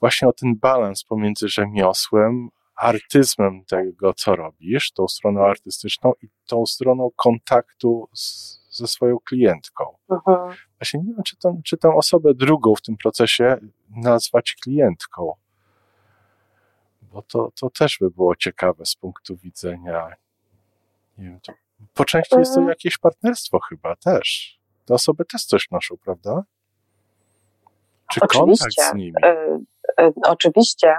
właśnie 0.00 0.28
o 0.28 0.32
ten 0.32 0.56
balans 0.56 1.04
pomiędzy 1.04 1.48
rzemiosłem, 1.48 2.48
artyzmem 2.76 3.64
tego, 3.64 4.14
co 4.14 4.36
robisz, 4.36 4.92
tą 4.92 5.08
stroną 5.08 5.46
artystyczną 5.46 6.12
i 6.22 6.28
tą 6.46 6.66
stroną 6.66 7.10
kontaktu 7.16 8.08
z, 8.12 8.58
ze 8.70 8.86
swoją 8.86 9.18
klientką. 9.18 9.84
Mhm. 10.10 10.56
Właśnie 10.80 11.00
nie 11.00 11.14
wiem, 11.14 11.22
czy, 11.22 11.36
to, 11.36 11.56
czy 11.64 11.76
tę 11.76 11.94
osobę 11.94 12.34
drugą 12.34 12.74
w 12.74 12.82
tym 12.82 12.96
procesie 12.96 13.56
nazwać 13.90 14.54
klientką, 14.54 15.32
bo 17.02 17.22
to, 17.22 17.52
to 17.60 17.70
też 17.70 17.98
by 18.00 18.10
było 18.10 18.36
ciekawe 18.36 18.86
z 18.86 18.94
punktu 18.96 19.36
widzenia 19.36 20.16
nie 21.18 21.24
wiem, 21.24 21.40
to 21.40 21.52
po 21.94 22.04
części 22.04 22.38
jest 22.38 22.54
to 22.54 22.60
mhm. 22.60 22.68
jakieś 22.68 22.98
partnerstwo 22.98 23.60
chyba 23.60 23.96
też. 23.96 24.58
Te 24.84 24.94
osoby 24.94 25.24
też 25.24 25.44
coś 25.44 25.70
noszą, 25.70 25.96
prawda? 25.96 26.42
Czy 28.12 28.20
oczywiście, 28.20 28.64
kontakt 28.64 28.92
z 28.92 28.94
nimi? 28.94 29.12
Y, 30.00 30.04
y, 30.04 30.12
oczywiście. 30.24 30.96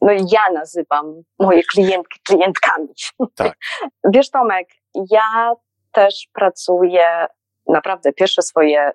No 0.00 0.12
ja 0.12 0.52
nazywam 0.54 1.22
moje 1.38 1.62
klientki 1.62 2.20
klientkami. 2.26 2.88
Tak. 3.34 3.56
Wiesz 4.14 4.30
Tomek, 4.30 4.68
ja 5.10 5.52
też 5.92 6.28
pracuję 6.32 7.26
naprawdę 7.68 8.12
pierwsze 8.12 8.42
swoje 8.42 8.92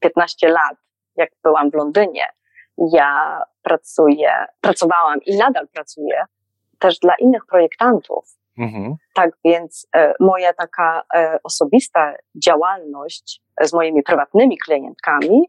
15 0.00 0.48
lat, 0.48 0.76
jak 1.16 1.30
byłam 1.42 1.70
w 1.70 1.74
Londynie, 1.74 2.26
ja 2.92 3.42
pracuję, 3.62 4.46
pracowałam 4.60 5.18
i 5.26 5.36
nadal 5.36 5.68
pracuję 5.68 6.24
też 6.78 6.98
dla 6.98 7.14
innych 7.14 7.46
projektantów. 7.46 8.38
Mhm. 8.58 8.96
Tak 9.14 9.30
więc 9.44 9.88
e, 9.96 10.14
moja 10.20 10.52
taka 10.52 11.02
e, 11.14 11.38
osobista 11.44 12.14
działalność 12.44 13.42
z 13.60 13.72
moimi 13.72 14.02
prywatnymi 14.02 14.58
klientkami, 14.58 15.40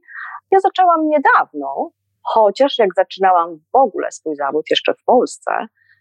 ja 0.51 0.59
zaczęłam 0.59 1.07
niedawno, 1.07 1.91
chociaż 2.23 2.77
jak 2.77 2.89
zaczynałam 2.95 3.59
w 3.73 3.75
ogóle 3.75 4.11
swój 4.11 4.35
zawód 4.35 4.65
jeszcze 4.69 4.93
w 4.93 5.03
Polsce, 5.03 5.51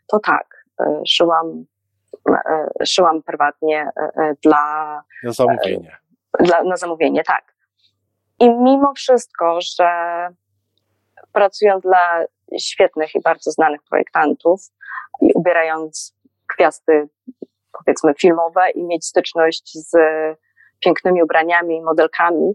to 0.07 0.19
tak, 0.19 0.65
e, 0.81 1.03
szyłam, 1.07 1.65
szyłam 2.85 3.23
prywatnie 3.23 3.91
dla. 4.43 5.03
Na 5.25 5.33
zamówienie. 5.33 5.97
Dla, 6.41 6.63
na 6.63 6.77
zamówienie, 6.77 7.25
tak. 7.25 7.55
I 8.41 8.51
mimo 8.51 8.93
wszystko, 8.95 9.59
że 9.61 9.89
pracując 11.33 11.83
dla 11.83 12.25
świetnych 12.61 13.15
i 13.15 13.21
bardzo 13.21 13.51
znanych 13.51 13.81
projektantów 13.91 14.61
i 15.23 15.33
ubierając 15.35 16.17
gwiazdy, 16.57 17.09
powiedzmy, 17.73 18.15
filmowe 18.15 18.71
i 18.71 18.85
mieć 18.85 19.07
styczność 19.07 19.73
z 19.75 19.97
pięknymi 20.81 21.23
ubraniami 21.23 21.77
i 21.77 21.83
modelkami, 21.83 22.53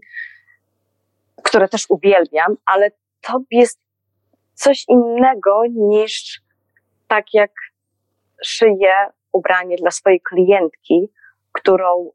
które 1.54 1.68
też 1.68 1.86
uwielbiam, 1.88 2.56
ale 2.66 2.90
to 3.20 3.40
jest 3.50 3.80
coś 4.54 4.84
innego 4.88 5.62
niż 5.70 6.40
tak 7.08 7.24
jak 7.34 7.50
szyję 8.44 8.94
ubranie 9.32 9.76
dla 9.76 9.90
swojej 9.90 10.20
klientki, 10.20 11.08
którą 11.52 12.10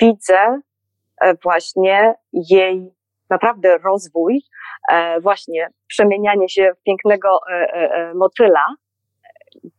widzę 0.00 0.60
e, 1.20 1.34
właśnie 1.34 2.14
jej 2.32 2.94
naprawdę 3.30 3.78
rozwój, 3.78 4.42
e, 4.92 5.20
właśnie 5.20 5.68
przemienianie 5.86 6.48
się 6.48 6.72
w 6.80 6.82
pięknego 6.82 7.40
e, 7.50 8.14
motyla, 8.14 8.66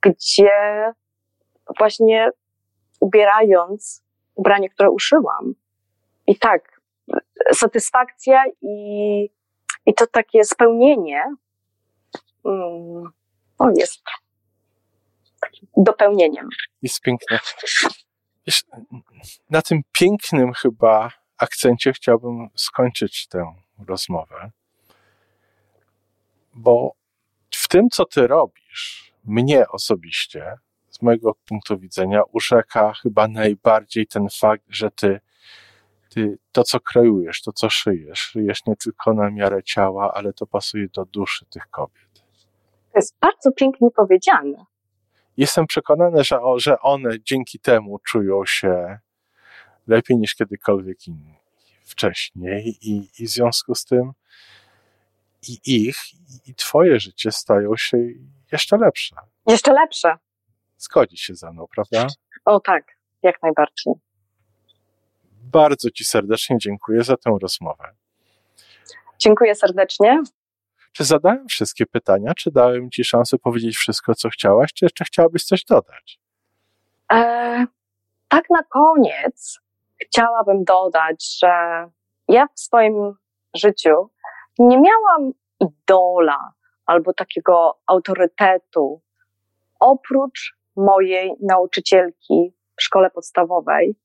gdzie 0.01 0.51
właśnie 1.77 2.29
ubierając 3.01 4.03
ubranie, 4.35 4.69
które 4.69 4.89
uszyłam. 4.89 5.53
I 6.27 6.39
tak, 6.39 6.76
satysfakcja 7.53 8.43
i, 8.61 9.29
i 9.85 9.93
to 9.93 10.07
takie 10.07 10.43
spełnienie 10.43 11.23
mm, 12.45 13.11
o, 13.59 13.69
jest 13.77 14.03
dopełnieniem. 15.77 16.49
Jest 16.81 17.01
piękne. 17.01 17.39
Na 19.49 19.61
tym 19.61 19.81
pięknym 19.91 20.53
chyba 20.53 21.11
akcencie 21.37 21.93
chciałbym 21.93 22.49
skończyć 22.55 23.27
tę 23.27 23.53
rozmowę, 23.87 24.51
bo 26.53 26.91
w 27.51 27.67
tym, 27.67 27.89
co 27.89 28.05
ty 28.05 28.27
robisz, 28.27 29.13
mnie 29.23 29.67
osobiście, 29.67 30.57
z 30.89 31.01
mojego 31.01 31.35
punktu 31.45 31.79
widzenia, 31.79 32.21
urzeka 32.31 32.93
chyba 32.93 33.27
najbardziej 33.27 34.07
ten 34.07 34.27
fakt, 34.39 34.63
że 34.69 34.91
ty, 34.91 35.19
ty 36.09 36.37
to, 36.51 36.63
co 36.63 36.79
kreujesz, 36.79 37.41
to, 37.41 37.51
co 37.51 37.69
szyjesz, 37.69 38.19
szyjesz 38.19 38.65
nie 38.65 38.75
tylko 38.75 39.13
na 39.13 39.29
miarę 39.29 39.63
ciała, 39.63 40.13
ale 40.13 40.33
to 40.33 40.47
pasuje 40.47 40.87
do 40.87 41.05
duszy 41.05 41.45
tych 41.45 41.69
kobiet. 41.69 42.23
To 42.91 42.99
jest 42.99 43.15
bardzo 43.21 43.51
pięknie 43.51 43.91
powiedziane. 43.91 44.65
Jestem 45.37 45.67
przekonany, 45.67 46.23
że, 46.23 46.39
że 46.57 46.79
one 46.79 47.09
dzięki 47.19 47.59
temu 47.59 47.99
czują 47.99 48.45
się 48.45 48.99
lepiej 49.87 50.17
niż 50.17 50.35
kiedykolwiek 50.35 51.07
inni 51.07 51.35
wcześniej 51.85 52.77
i, 52.81 53.09
i 53.19 53.27
w 53.27 53.29
związku 53.29 53.75
z 53.75 53.85
tym 53.85 54.11
i 55.47 55.59
ich, 55.65 55.97
i 56.45 56.55
twoje 56.55 56.99
życie 56.99 57.31
stają 57.31 57.77
się 57.77 57.97
jeszcze 58.51 58.77
lepsze. 58.77 59.15
Jeszcze 59.47 59.73
lepsze. 59.73 60.17
Zgodzi 60.77 61.17
się 61.17 61.35
ze 61.35 61.51
mną, 61.51 61.65
prawda? 61.75 62.07
O 62.45 62.59
tak, 62.59 62.83
jak 63.23 63.43
najbardziej. 63.43 63.93
Bardzo 65.51 65.91
Ci 65.91 66.05
serdecznie 66.05 66.57
dziękuję 66.59 67.03
za 67.03 67.17
tę 67.17 67.37
rozmowę. 67.41 67.83
Dziękuję 69.19 69.55
serdecznie. 69.55 70.21
Czy 70.91 71.03
zadałem 71.03 71.47
wszystkie 71.47 71.85
pytania? 71.85 72.33
Czy 72.37 72.51
dałem 72.51 72.91
Ci 72.91 73.03
szansę 73.03 73.37
powiedzieć 73.37 73.75
wszystko, 73.75 74.15
co 74.15 74.29
chciałaś? 74.29 74.73
Czy 74.73 74.85
jeszcze 74.85 75.05
chciałabyś 75.05 75.43
coś 75.43 75.63
dodać? 75.63 76.19
E, 77.11 77.65
tak 78.27 78.43
na 78.49 78.63
koniec 78.63 79.59
chciałabym 80.01 80.63
dodać, 80.63 81.39
że 81.39 81.49
ja 82.27 82.47
w 82.55 82.59
swoim 82.59 83.13
życiu 83.55 84.09
nie 84.59 84.77
miałam 84.81 85.31
idola 85.59 86.51
albo 86.85 87.13
takiego 87.13 87.79
autorytetu 87.85 89.01
oprócz 89.79 90.57
mojej 90.75 91.33
nauczycielki 91.41 92.53
w 92.77 92.83
szkole 92.83 93.09
podstawowej. 93.09 93.95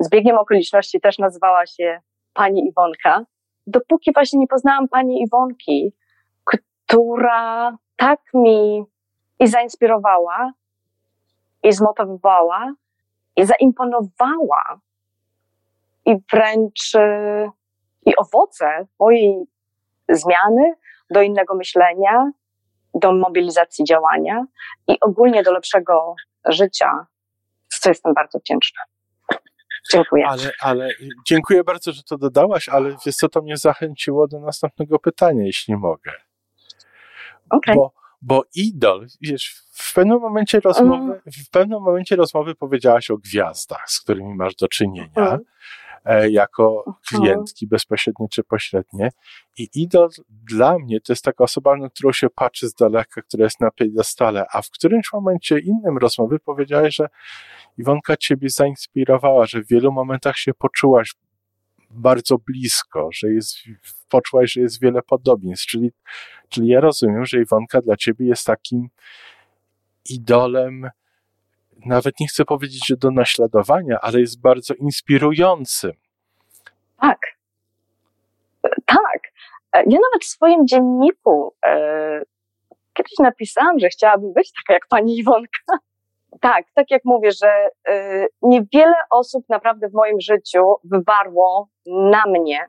Z 0.00 0.08
biegiem 0.08 0.38
okoliczności 0.38 1.00
też 1.00 1.18
nazywała 1.18 1.66
się 1.66 2.00
pani 2.32 2.68
Iwonka. 2.68 3.24
Dopóki 3.66 4.12
właśnie 4.12 4.40
nie 4.40 4.46
poznałam 4.46 4.88
pani 4.88 5.22
Iwonki, 5.22 5.92
która 6.44 7.76
tak 7.96 8.20
mi 8.34 8.84
i 9.40 9.46
zainspirowała, 9.46 10.52
i 11.62 11.72
zmotywowała, 11.72 12.74
i 13.36 13.44
zaimponowała, 13.44 14.80
i 16.06 16.16
wręcz 16.32 16.94
y, 16.94 17.50
i 18.06 18.16
owoce 18.16 18.86
mojej 19.00 19.44
zmiany 20.08 20.74
do 21.10 21.22
innego 21.22 21.54
myślenia, 21.54 22.30
do 22.94 23.12
mobilizacji 23.12 23.84
działania 23.84 24.44
i 24.88 25.00
ogólnie 25.00 25.42
do 25.42 25.52
lepszego 25.52 26.14
życia, 26.48 27.06
co 27.68 27.88
jestem 27.88 28.14
bardzo 28.14 28.38
wdzięczna. 28.38 28.82
Dziękuję. 29.92 30.26
Ale, 30.28 30.52
ale 30.60 30.88
dziękuję 31.26 31.64
bardzo, 31.64 31.92
że 31.92 32.02
to 32.02 32.18
dodałaś, 32.18 32.68
ale 32.68 32.96
wiesz 33.06 33.16
co, 33.16 33.28
to 33.28 33.42
mnie 33.42 33.56
zachęciło 33.56 34.28
do 34.28 34.40
następnego 34.40 34.98
pytania, 34.98 35.44
jeśli 35.44 35.76
mogę. 35.76 36.12
Okay. 37.50 37.74
Bo, 37.74 37.92
bo 38.22 38.44
idol, 38.54 39.06
wiesz, 39.20 39.54
w 39.72 39.94
pewnym 39.94 40.20
momencie 40.20 40.60
rozmowy, 40.60 41.04
mm. 41.04 41.20
w 41.46 41.50
pewnym 41.50 41.82
momencie 41.82 42.16
rozmowy 42.16 42.54
powiedziałaś 42.54 43.10
o 43.10 43.16
gwiazdach, 43.16 43.84
z 43.86 44.00
którymi 44.00 44.34
masz 44.34 44.54
do 44.54 44.68
czynienia. 44.68 45.10
Mm. 45.16 45.40
E, 46.04 46.30
jako 46.30 46.84
klientki 47.08 47.66
bezpośrednie 47.66 48.26
czy 48.30 48.44
pośrednie. 48.44 49.10
I 49.58 49.68
idol 49.74 50.08
dla 50.28 50.78
mnie 50.78 51.00
to 51.00 51.12
jest 51.12 51.24
taka 51.24 51.44
osoba, 51.44 51.76
na 51.76 51.90
którą 51.90 52.12
się 52.12 52.30
patrzy 52.30 52.68
z 52.68 52.74
daleka, 52.74 53.22
która 53.22 53.44
jest 53.44 53.60
na 53.60 53.70
piedestale, 53.70 54.46
a 54.52 54.62
w 54.62 54.70
którymś 54.70 55.12
momencie 55.12 55.58
innym 55.58 55.98
rozmowy 55.98 56.38
powiedziałeś, 56.38 56.94
że 56.94 57.08
Iwonka 57.78 58.16
ciebie 58.16 58.48
zainspirowała, 58.48 59.46
że 59.46 59.62
w 59.62 59.68
wielu 59.68 59.92
momentach 59.92 60.36
się 60.36 60.54
poczułaś 60.54 61.14
bardzo 61.90 62.38
blisko, 62.38 63.08
że 63.12 63.32
jest, 63.32 63.56
poczułaś, 64.08 64.52
że 64.52 64.60
jest 64.60 64.80
wiele 64.80 65.02
podobieństw. 65.02 65.66
Czyli, 65.66 65.90
czyli 66.48 66.68
ja 66.68 66.80
rozumiem, 66.80 67.24
że 67.24 67.40
Iwonka 67.40 67.80
dla 67.80 67.96
ciebie 67.96 68.26
jest 68.26 68.46
takim 68.46 68.88
idolem, 70.08 70.90
nawet 71.86 72.20
nie 72.20 72.26
chcę 72.26 72.44
powiedzieć, 72.44 72.86
że 72.86 72.96
do 72.96 73.10
naśladowania, 73.10 73.98
ale 74.00 74.20
jest 74.20 74.40
bardzo 74.40 74.74
inspirującym. 74.74 75.92
Tak. 77.00 77.18
Tak. 78.86 79.20
Ja 79.74 79.98
nawet 80.12 80.22
w 80.22 80.28
swoim 80.28 80.66
dzienniku 80.66 81.54
e, 81.66 82.22
kiedyś 82.92 83.12
napisałam, 83.18 83.78
że 83.78 83.88
chciałabym 83.88 84.32
być 84.32 84.52
taka 84.52 84.74
jak 84.74 84.86
pani 84.88 85.18
Iwonka. 85.18 85.60
Tak, 86.40 86.64
tak 86.74 86.90
jak 86.90 87.04
mówię, 87.04 87.30
że 87.32 87.68
e, 87.88 88.26
niewiele 88.42 88.94
osób 89.10 89.44
naprawdę 89.48 89.88
w 89.88 89.92
moim 89.92 90.20
życiu 90.20 90.74
wywarło 90.84 91.68
na 91.86 92.22
mnie 92.26 92.66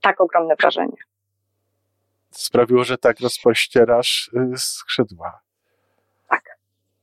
tak 0.00 0.20
ogromne 0.20 0.54
wrażenie. 0.56 0.96
Sprawiło, 2.30 2.84
że 2.84 2.98
tak 2.98 3.20
rozpościerasz 3.20 4.30
y, 4.54 4.56
skrzydła. 4.56 5.40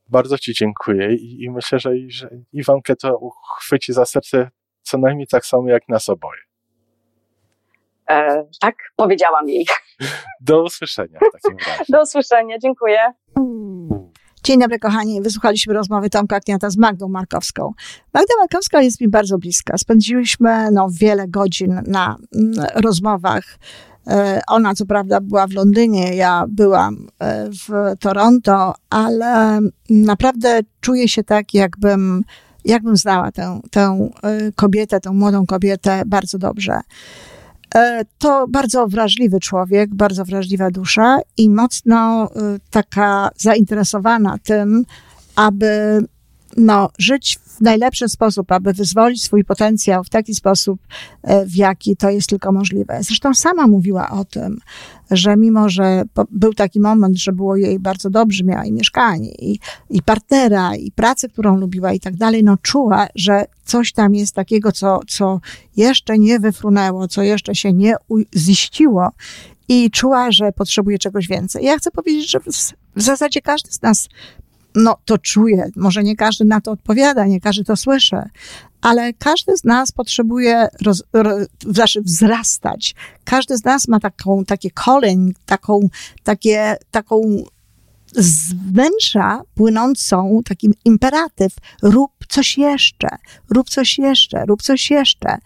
Bardzo 0.08 0.38
Ci 0.38 0.54
dziękuję 0.54 1.14
i, 1.14 1.42
i 1.44 1.50
myślę, 1.50 1.78
że, 1.78 1.90
że 2.08 2.30
Iwankę 2.52 2.96
to 2.96 3.18
uchwyci 3.18 3.92
za 3.92 4.06
serce 4.06 4.50
co 4.82 4.98
najmniej 4.98 5.26
tak 5.26 5.46
samo 5.46 5.68
jak 5.68 5.88
nas 5.88 6.08
oboje. 6.08 6.40
E, 8.10 8.44
tak, 8.60 8.74
powiedziałam 8.96 9.48
jej. 9.48 9.66
Do 10.40 10.62
usłyszenia 10.62 11.18
w 11.18 11.42
takim 11.42 11.58
razie. 11.58 11.84
Do 11.92 12.02
usłyszenia, 12.02 12.58
dziękuję. 12.58 12.98
Dzień 14.44 14.60
dobry, 14.60 14.78
kochani. 14.78 15.22
Wysłuchaliśmy 15.22 15.74
rozmowy 15.74 16.10
Tomka 16.10 16.40
Kniata 16.40 16.70
z 16.70 16.76
Magdą 16.76 17.08
Markowską. 17.08 17.72
Magda 18.14 18.34
Markowska 18.38 18.82
jest 18.82 19.00
mi 19.00 19.08
bardzo 19.08 19.38
bliska. 19.38 19.78
Spędziliśmy 19.78 20.70
no, 20.72 20.88
wiele 21.00 21.28
godzin 21.28 21.82
na 21.86 22.16
mm, 22.34 22.66
rozmowach 22.74 23.44
ona, 24.46 24.74
co 24.74 24.86
prawda, 24.86 25.20
była 25.20 25.46
w 25.46 25.52
Londynie, 25.52 26.14
ja 26.14 26.44
byłam 26.48 27.06
e, 27.18 27.50
w 27.50 27.98
Toronto, 28.00 28.74
ale 28.90 29.58
naprawdę 29.90 30.60
czuję 30.80 31.08
się 31.08 31.24
tak, 31.24 31.54
jakbym, 31.54 32.24
jakbym 32.64 32.96
znała 32.96 33.32
tę, 33.32 33.60
tę 33.70 34.08
e, 34.22 34.52
kobietę, 34.52 35.00
tę 35.00 35.10
młodą 35.10 35.46
kobietę 35.46 36.02
bardzo 36.06 36.38
dobrze. 36.38 36.80
To 38.18 38.46
bardzo 38.48 38.86
wrażliwy 38.86 39.40
człowiek, 39.40 39.94
bardzo 39.94 40.24
wrażliwa 40.24 40.70
dusza 40.70 41.18
i 41.36 41.50
mocno 41.50 42.30
taka 42.70 43.30
zainteresowana 43.36 44.36
tym, 44.44 44.84
aby 45.36 46.00
no, 46.56 46.90
żyć 46.98 47.38
w 47.44 47.60
najlepszy 47.60 48.08
sposób, 48.08 48.52
aby 48.52 48.72
wyzwolić 48.72 49.24
swój 49.24 49.44
potencjał 49.44 50.04
w 50.04 50.08
taki 50.08 50.34
sposób, 50.34 50.80
e, 51.22 51.46
w 51.46 51.56
jaki 51.56 51.96
to 51.96 52.10
jest 52.10 52.28
tylko 52.28 52.52
możliwe. 52.52 52.98
Zresztą 53.02 53.34
sama 53.34 53.66
mówiła 53.66 54.10
o 54.10 54.24
tym, 54.24 54.58
że 55.10 55.36
mimo, 55.36 55.68
że 55.68 56.02
był 56.30 56.54
taki 56.54 56.80
moment, 56.80 57.18
że 57.18 57.32
było 57.32 57.56
jej 57.56 57.78
bardzo 57.78 58.10
dobrze, 58.10 58.44
miała 58.44 58.64
i 58.64 58.72
mieszkanie, 58.72 59.30
i, 59.30 59.58
i 59.90 60.02
partnera, 60.02 60.76
i 60.76 60.90
pracę, 60.90 61.28
którą 61.28 61.56
lubiła 61.56 61.92
i 61.92 62.00
tak 62.00 62.16
dalej, 62.16 62.44
no 62.44 62.56
czuła, 62.62 63.06
że 63.14 63.44
coś 63.64 63.92
tam 63.92 64.14
jest 64.14 64.34
takiego, 64.34 64.72
co, 64.72 65.00
co 65.08 65.40
jeszcze 65.76 66.18
nie 66.18 66.40
wyfrunęło, 66.40 67.08
co 67.08 67.22
jeszcze 67.22 67.54
się 67.54 67.72
nie 67.72 67.94
ziściło 68.36 69.10
i 69.68 69.90
czuła, 69.90 70.32
że 70.32 70.52
potrzebuje 70.52 70.98
czegoś 70.98 71.28
więcej. 71.28 71.64
Ja 71.64 71.78
chcę 71.78 71.90
powiedzieć, 71.90 72.30
że 72.30 72.40
w, 72.40 72.46
w 72.96 73.02
zasadzie 73.02 73.42
każdy 73.42 73.72
z 73.72 73.82
nas 73.82 74.08
no, 74.76 74.96
to 75.04 75.18
czuje. 75.18 75.70
Może 75.76 76.02
nie 76.02 76.16
każdy 76.16 76.44
na 76.44 76.60
to 76.60 76.70
odpowiada, 76.70 77.26
nie 77.26 77.40
każdy 77.40 77.64
to 77.64 77.76
słyszy, 77.76 78.22
ale 78.80 79.12
każdy 79.12 79.56
z 79.56 79.64
nas 79.64 79.92
potrzebuje 79.92 80.68
roz, 80.84 81.02
roz, 81.12 81.48
znaczy 81.60 82.02
wzrastać. 82.02 82.94
Każdy 83.24 83.56
z 83.56 83.64
nas 83.64 83.88
ma 83.88 84.00
taką, 84.00 84.44
takie 84.44 84.70
calling, 84.84 85.38
taką, 85.46 85.88
takie, 86.22 86.76
taką 86.90 87.44
z 88.12 88.52
wnętrza 88.52 89.42
płynącą 89.54 90.40
taki 90.44 90.70
imperatyw, 90.84 91.52
rób 91.82 92.12
coś 92.28 92.58
jeszcze, 92.58 93.08
rób 93.50 93.70
coś 93.70 93.98
jeszcze, 93.98 94.44
rób 94.46 94.62
coś 94.62 94.90
jeszcze. 94.90 95.38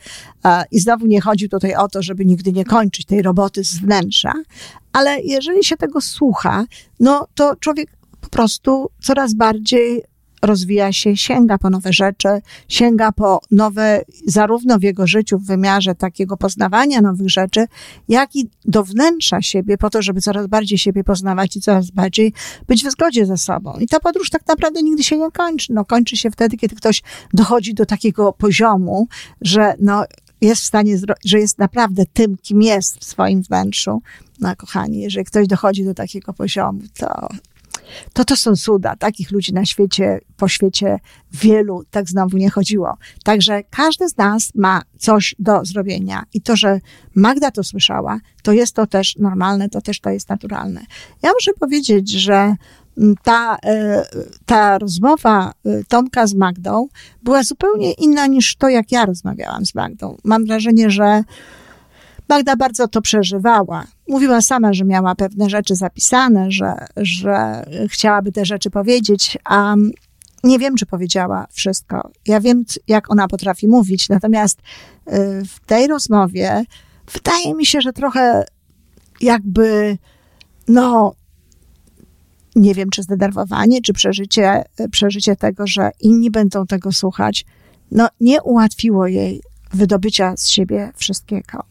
I 0.70 0.80
znowu 0.80 1.06
nie 1.06 1.20
chodzi 1.20 1.48
tutaj 1.48 1.74
o 1.74 1.88
to, 1.88 2.02
żeby 2.02 2.24
nigdy 2.24 2.52
nie 2.52 2.64
kończyć 2.64 3.06
tej 3.06 3.22
roboty 3.22 3.64
z 3.64 3.78
wnętrza, 3.78 4.32
ale 4.92 5.20
jeżeli 5.20 5.64
się 5.64 5.76
tego 5.76 6.00
słucha, 6.00 6.64
no 7.00 7.26
to 7.34 7.56
człowiek 7.56 7.99
prostu 8.30 8.90
coraz 9.00 9.34
bardziej 9.34 10.02
rozwija 10.42 10.92
się, 10.92 11.16
sięga 11.16 11.58
po 11.58 11.70
nowe 11.70 11.92
rzeczy, 11.92 12.28
sięga 12.68 13.12
po 13.12 13.40
nowe, 13.50 14.02
zarówno 14.26 14.78
w 14.78 14.82
jego 14.82 15.06
życiu, 15.06 15.38
w 15.38 15.46
wymiarze 15.46 15.94
takiego 15.94 16.36
poznawania 16.36 17.00
nowych 17.00 17.30
rzeczy, 17.30 17.66
jak 18.08 18.36
i 18.36 18.48
do 18.64 18.84
wnętrza 18.84 19.42
siebie, 19.42 19.78
po 19.78 19.90
to, 19.90 20.02
żeby 20.02 20.20
coraz 20.20 20.46
bardziej 20.46 20.78
siebie 20.78 21.04
poznawać 21.04 21.56
i 21.56 21.60
coraz 21.60 21.90
bardziej 21.90 22.32
być 22.68 22.84
w 22.84 22.90
zgodzie 22.90 23.26
ze 23.26 23.36
sobą. 23.36 23.72
I 23.80 23.86
ta 23.86 24.00
podróż 24.00 24.30
tak 24.30 24.46
naprawdę 24.46 24.82
nigdy 24.82 25.02
się 25.02 25.18
nie 25.18 25.30
kończy. 25.30 25.72
No, 25.72 25.84
kończy 25.84 26.16
się 26.16 26.30
wtedy, 26.30 26.56
kiedy 26.56 26.76
ktoś 26.76 27.02
dochodzi 27.34 27.74
do 27.74 27.86
takiego 27.86 28.32
poziomu, 28.32 29.08
że 29.40 29.74
no, 29.80 30.04
jest 30.40 30.62
w 30.62 30.64
stanie, 30.64 30.96
że 31.24 31.38
jest 31.38 31.58
naprawdę 31.58 32.04
tym, 32.12 32.36
kim 32.36 32.62
jest 32.62 32.98
w 32.98 33.04
swoim 33.04 33.42
wnętrzu. 33.42 34.02
No, 34.40 34.56
kochani, 34.56 35.00
jeżeli 35.00 35.24
ktoś 35.24 35.46
dochodzi 35.46 35.84
do 35.84 35.94
takiego 35.94 36.32
poziomu, 36.32 36.80
to 36.98 37.28
to 38.12 38.24
to 38.24 38.36
są 38.36 38.56
cuda. 38.56 38.96
Takich 38.96 39.30
ludzi 39.30 39.52
na 39.52 39.64
świecie, 39.64 40.20
po 40.36 40.48
świecie 40.48 40.98
wielu 41.32 41.82
tak 41.90 42.08
znowu 42.08 42.36
nie 42.36 42.50
chodziło. 42.50 42.96
Także 43.24 43.62
każdy 43.70 44.08
z 44.08 44.16
nas 44.16 44.52
ma 44.54 44.82
coś 44.98 45.34
do 45.38 45.64
zrobienia 45.64 46.22
i 46.34 46.40
to, 46.40 46.56
że 46.56 46.80
Magda 47.14 47.50
to 47.50 47.64
słyszała, 47.64 48.18
to 48.42 48.52
jest 48.52 48.74
to 48.74 48.86
też 48.86 49.16
normalne, 49.16 49.68
to 49.68 49.80
też 49.80 50.00
to 50.00 50.10
jest 50.10 50.28
naturalne. 50.28 50.80
Ja 51.22 51.30
muszę 51.32 51.52
powiedzieć, 51.60 52.10
że 52.10 52.54
mm, 52.98 53.14
ta, 53.22 53.56
e, 53.64 54.04
ta 54.46 54.78
rozmowa 54.78 55.52
e, 55.64 55.84
Tomka 55.84 56.26
z 56.26 56.34
Magdą 56.34 56.88
była 57.22 57.42
zupełnie 57.42 57.92
inna 57.92 58.26
niż 58.26 58.56
to, 58.56 58.68
jak 58.68 58.92
ja 58.92 59.06
rozmawiałam 59.06 59.66
z 59.66 59.74
Magdą. 59.74 60.16
Mam 60.24 60.44
wrażenie, 60.44 60.90
że 60.90 61.24
Magda 62.28 62.56
bardzo 62.56 62.88
to 62.88 63.02
przeżywała. 63.02 63.84
Mówiła 64.10 64.40
sama, 64.40 64.72
że 64.72 64.84
miała 64.84 65.14
pewne 65.14 65.50
rzeczy 65.50 65.74
zapisane, 65.74 66.50
że, 66.50 66.74
że 66.96 67.64
chciałaby 67.88 68.32
te 68.32 68.44
rzeczy 68.44 68.70
powiedzieć, 68.70 69.38
a 69.44 69.74
nie 70.44 70.58
wiem, 70.58 70.76
czy 70.76 70.86
powiedziała 70.86 71.46
wszystko. 71.50 72.10
Ja 72.26 72.40
wiem, 72.40 72.64
jak 72.88 73.10
ona 73.10 73.28
potrafi 73.28 73.68
mówić, 73.68 74.08
natomiast 74.08 74.58
y, 74.58 74.62
w 75.44 75.60
tej 75.66 75.86
rozmowie 75.86 76.64
wydaje 77.12 77.54
mi 77.54 77.66
się, 77.66 77.80
że 77.80 77.92
trochę 77.92 78.44
jakby, 79.20 79.98
no, 80.68 81.12
nie 82.56 82.74
wiem, 82.74 82.90
czy 82.90 83.02
zdenerwowanie, 83.02 83.82
czy 83.82 83.92
przeżycie, 83.92 84.64
przeżycie 84.90 85.36
tego, 85.36 85.66
że 85.66 85.90
inni 86.00 86.30
będą 86.30 86.66
tego 86.66 86.92
słuchać, 86.92 87.46
no, 87.90 88.08
nie 88.20 88.42
ułatwiło 88.42 89.06
jej 89.06 89.42
wydobycia 89.72 90.36
z 90.36 90.48
siebie 90.48 90.92
wszystkiego. 90.96 91.69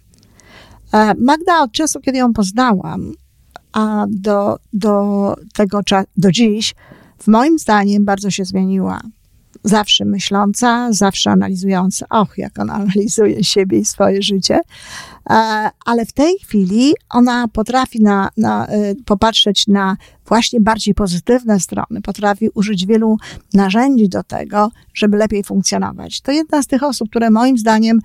E, 0.93 1.13
Magda 1.17 1.62
od 1.62 1.71
czasu, 1.71 1.99
kiedy 1.99 2.17
ją 2.17 2.34
poznałam, 2.34 3.13
a 3.73 4.06
do, 4.10 4.60
do 4.73 5.36
tego 5.54 5.80
do 6.17 6.32
dziś, 6.32 6.75
w 7.19 7.28
moim 7.28 7.60
zdaniem 7.60 8.06
bardzo 8.06 8.32
się 8.32 8.45
zmieniła. 8.45 9.02
Zawsze 9.63 10.06
myśląca, 10.06 10.93
zawsze 10.93 11.32
analizująca. 11.32 12.06
Och, 12.10 12.38
jak 12.38 12.60
ona 12.60 12.73
analizuje 12.84 13.43
siebie 13.43 13.80
i 13.80 13.86
swoje 13.86 14.21
życie. 14.21 14.60
E, 15.30 15.34
ale 15.86 16.06
w 16.06 16.13
tej 16.13 16.39
chwili 16.39 16.93
ona 17.10 17.47
potrafi 17.47 18.02
na, 18.02 18.30
na, 18.38 18.67
e, 18.67 18.95
popatrzeć 19.06 19.67
na 19.67 19.97
właśnie 20.28 20.62
bardziej 20.62 20.93
pozytywne 20.93 21.60
strony, 21.60 22.02
potrafi 22.02 22.49
użyć 22.54 22.86
wielu 22.86 23.17
narzędzi 23.54 24.10
do 24.10 24.23
tego, 24.23 24.71
żeby 24.93 25.17
lepiej 25.17 25.43
funkcjonować. 25.43 26.21
To 26.21 26.32
jedna 26.32 26.63
z 26.63 26.67
tych 26.67 26.84
osób, 26.84 27.10
które 27.10 27.30
moim 27.30 27.58
zdaniem 27.58 27.99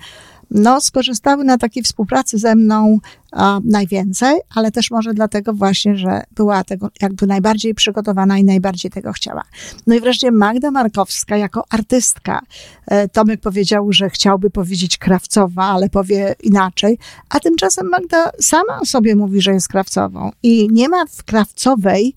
no, 0.51 0.81
skorzystały 0.81 1.45
na 1.45 1.59
takiej 1.59 1.83
współpracy 1.83 2.39
ze 2.39 2.55
mną 2.55 2.99
a, 3.33 3.61
najwięcej, 3.65 4.41
ale 4.55 4.71
też 4.71 4.91
może 4.91 5.15
dlatego 5.15 5.53
właśnie, 5.53 5.97
że 5.97 6.23
była 6.37 6.65
tego 6.65 6.91
jakby 7.03 7.27
najbardziej 7.27 7.75
przygotowana 7.75 8.39
i 8.39 8.45
najbardziej 8.45 8.91
tego 8.91 9.13
chciała. 9.13 9.43
No 9.87 9.95
i 9.95 10.01
wreszcie 10.01 10.31
Magda 10.31 10.71
Markowska 10.71 11.37
jako 11.37 11.65
artystka. 11.71 12.41
E, 12.87 13.09
Tomek 13.09 13.41
powiedział, 13.41 13.93
że 13.93 14.11
chciałby 14.11 14.51
powiedzieć 14.51 14.99
krawcowa, 14.99 15.65
ale 15.65 15.89
powie 15.89 16.35
inaczej, 16.43 16.99
a 17.29 17.41
tymczasem 17.41 17.89
Magda 17.89 18.31
sama 18.41 18.81
o 18.81 18.87
sobie 18.87 19.17
mówi, 19.17 19.43
że 19.43 19.53
jest 19.53 19.69
krawcową 19.69 20.33
i 20.43 20.69
nie 20.73 20.89
ma 20.89 21.07
w 21.07 21.25
krawcowej 21.25 22.15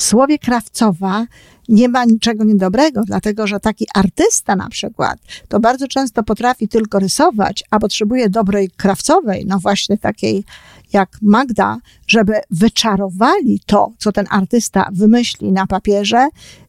w 0.00 0.02
słowie 0.02 0.38
krawcowa 0.38 1.26
nie 1.68 1.88
ma 1.88 2.04
niczego 2.04 2.44
niedobrego, 2.44 3.02
dlatego 3.06 3.46
że 3.46 3.60
taki 3.60 3.86
artysta 3.94 4.56
na 4.56 4.68
przykład 4.68 5.18
to 5.48 5.60
bardzo 5.60 5.88
często 5.88 6.22
potrafi 6.22 6.68
tylko 6.68 6.98
rysować, 6.98 7.64
a 7.70 7.78
potrzebuje 7.78 8.30
dobrej 8.30 8.70
krawcowej, 8.70 9.46
no 9.46 9.58
właśnie 9.58 9.98
takiej 9.98 10.44
jak 10.92 11.08
Magda, 11.22 11.78
żeby 12.06 12.32
wyczarowali 12.50 13.60
to, 13.66 13.92
co 13.98 14.12
ten 14.12 14.26
artysta 14.30 14.88
wymyśli 14.92 15.52
na 15.52 15.66
papierze. 15.66 16.28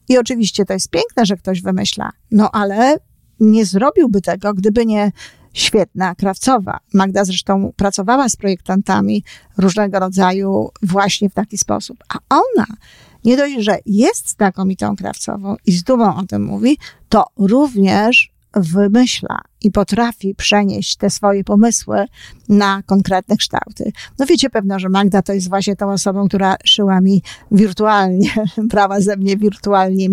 I 0.09 0.17
oczywiście 0.17 0.65
to 0.65 0.73
jest 0.73 0.89
piękne, 0.89 1.25
że 1.25 1.37
ktoś 1.37 1.61
wymyśla, 1.61 2.11
no 2.31 2.51
ale 2.51 2.97
nie 3.39 3.65
zrobiłby 3.65 4.21
tego, 4.21 4.53
gdyby 4.53 4.85
nie 4.85 5.11
świetna 5.53 6.15
krawcowa. 6.15 6.79
Magda 6.93 7.25
zresztą 7.25 7.73
pracowała 7.75 8.29
z 8.29 8.35
projektantami 8.35 9.23
różnego 9.57 9.99
rodzaju 9.99 10.69
właśnie 10.81 11.29
w 11.29 11.33
taki 11.33 11.57
sposób. 11.57 12.03
A 12.09 12.17
ona 12.29 12.65
nie 13.25 13.37
dość, 13.37 13.55
że 13.59 13.77
jest 13.85 14.29
znakomitą 14.29 14.95
krawcową 14.95 15.55
i 15.65 15.71
z 15.71 15.83
dumą 15.83 16.15
o 16.15 16.23
tym 16.23 16.43
mówi, 16.43 16.77
to 17.09 17.25
również 17.37 18.31
wymyśla 18.53 19.41
i 19.63 19.71
potrafi 19.71 20.35
przenieść 20.35 20.95
te 20.95 21.09
swoje 21.09 21.43
pomysły 21.43 22.05
na 22.49 22.83
konkretne 22.85 23.37
kształty. 23.37 23.91
No 24.19 24.25
wiecie 24.25 24.49
pewno, 24.49 24.79
że 24.79 24.89
Magda 24.89 25.21
to 25.21 25.33
jest 25.33 25.49
właśnie 25.49 25.75
tą 25.75 25.91
osobą, 25.91 26.27
która 26.27 26.55
szyła 26.63 27.01
mi 27.01 27.23
wirtualnie, 27.51 28.29
brała 28.71 29.01
ze 29.01 29.17
mnie 29.17 29.37
wirtualnie 29.37 30.09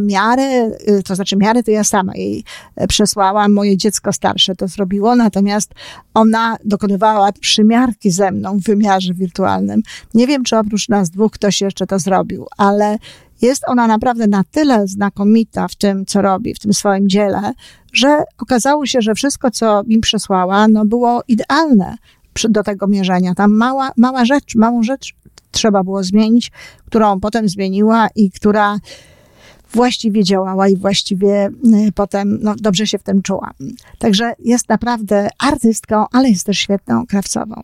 miary, 0.00 0.76
to 1.04 1.14
znaczy 1.14 1.36
miary 1.36 1.62
to 1.62 1.70
ja 1.70 1.84
sama 1.84 2.12
jej 2.14 2.44
przesłałam, 2.88 3.52
moje 3.52 3.76
dziecko 3.76 4.12
starsze 4.12 4.56
to 4.56 4.68
zrobiło, 4.68 5.16
natomiast 5.16 5.74
ona 6.14 6.56
dokonywała 6.64 7.32
przymiarki 7.32 8.10
ze 8.10 8.30
mną 8.30 8.58
w 8.58 8.62
wymiarze 8.62 9.14
wirtualnym. 9.14 9.82
Nie 10.14 10.26
wiem, 10.26 10.44
czy 10.44 10.58
oprócz 10.58 10.88
nas 10.88 11.10
dwóch 11.10 11.32
ktoś 11.32 11.60
jeszcze 11.60 11.86
to 11.86 11.98
zrobił, 11.98 12.46
ale 12.56 12.98
jest 13.42 13.62
ona 13.66 13.86
naprawdę 13.86 14.26
na 14.26 14.44
tyle 14.44 14.88
znakomita 14.88 15.68
w 15.68 15.74
tym, 15.74 16.06
co 16.06 16.22
robi, 16.22 16.54
w 16.54 16.58
tym 16.58 16.72
swoim 16.72 17.08
dziele, 17.08 17.52
że 17.92 18.24
okazało 18.38 18.86
się, 18.86 19.00
że 19.02 19.14
wszystko, 19.14 19.50
co 19.50 19.82
mi 19.86 19.98
przesłała, 19.98 20.68
no 20.68 20.84
było 20.84 21.22
idealne 21.28 21.96
do 22.48 22.62
tego 22.62 22.86
mierzenia. 22.86 23.34
Tam 23.34 23.52
mała, 23.52 23.90
mała 23.96 24.24
rzecz, 24.24 24.54
małą 24.54 24.82
rzecz 24.82 25.14
trzeba 25.50 25.84
było 25.84 26.04
zmienić, 26.04 26.52
którą 26.86 27.20
potem 27.20 27.48
zmieniła 27.48 28.08
i 28.14 28.30
która 28.30 28.78
właściwie 29.72 30.24
działała 30.24 30.68
i 30.68 30.76
właściwie 30.76 31.46
y, 31.86 31.92
potem 31.94 32.38
no, 32.42 32.54
dobrze 32.56 32.86
się 32.86 32.98
w 32.98 33.02
tym 33.02 33.22
czuła. 33.22 33.50
Także 33.98 34.32
jest 34.38 34.68
naprawdę 34.68 35.28
artystką, 35.38 36.04
ale 36.12 36.30
jest 36.30 36.46
też 36.46 36.58
świetną 36.58 37.06
krawcową. 37.06 37.62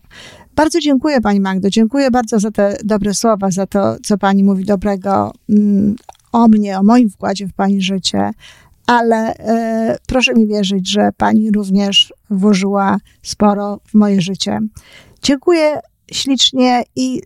Bardzo 0.57 0.81
dziękuję 0.81 1.21
Pani 1.21 1.41
Magdo, 1.41 1.71
dziękuję 1.71 2.11
bardzo 2.11 2.41
za 2.41 2.51
te 2.51 2.77
dobre 2.85 3.15
słowa, 3.15 3.51
za 3.51 3.67
to, 3.67 3.97
co 4.05 4.19
Pani 4.19 4.45
mówi 4.45 4.65
dobrego 4.65 5.33
mm, 5.49 5.97
o 6.33 6.49
mnie, 6.49 6.79
o 6.79 6.83
moim 6.83 7.11
wkładzie 7.11 7.47
w 7.47 7.53
Pani 7.53 7.83
życie, 7.83 8.31
ale 8.87 9.35
e, 9.35 9.99
proszę 10.07 10.35
mi 10.35 10.47
wierzyć, 10.47 10.91
że 10.91 11.11
Pani 11.17 11.51
również 11.51 12.13
włożyła 12.31 12.99
sporo 13.23 13.81
w 13.87 13.95
moje 13.95 14.21
życie. 14.21 14.59
Dziękuję 15.23 15.81
ślicznie 16.13 16.83
i 16.97 17.23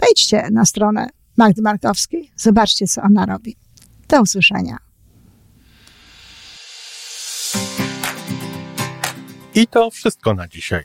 wejdźcie 0.00 0.48
na 0.50 0.64
stronę 0.64 1.08
Magdy 1.36 1.62
Markowskiej, 1.62 2.30
zobaczcie, 2.36 2.86
co 2.86 3.02
ona 3.02 3.26
robi. 3.26 3.56
Do 4.08 4.22
usłyszenia. 4.22 4.78
I 9.54 9.66
to 9.66 9.90
wszystko 9.90 10.34
na 10.34 10.48
dzisiaj. 10.48 10.84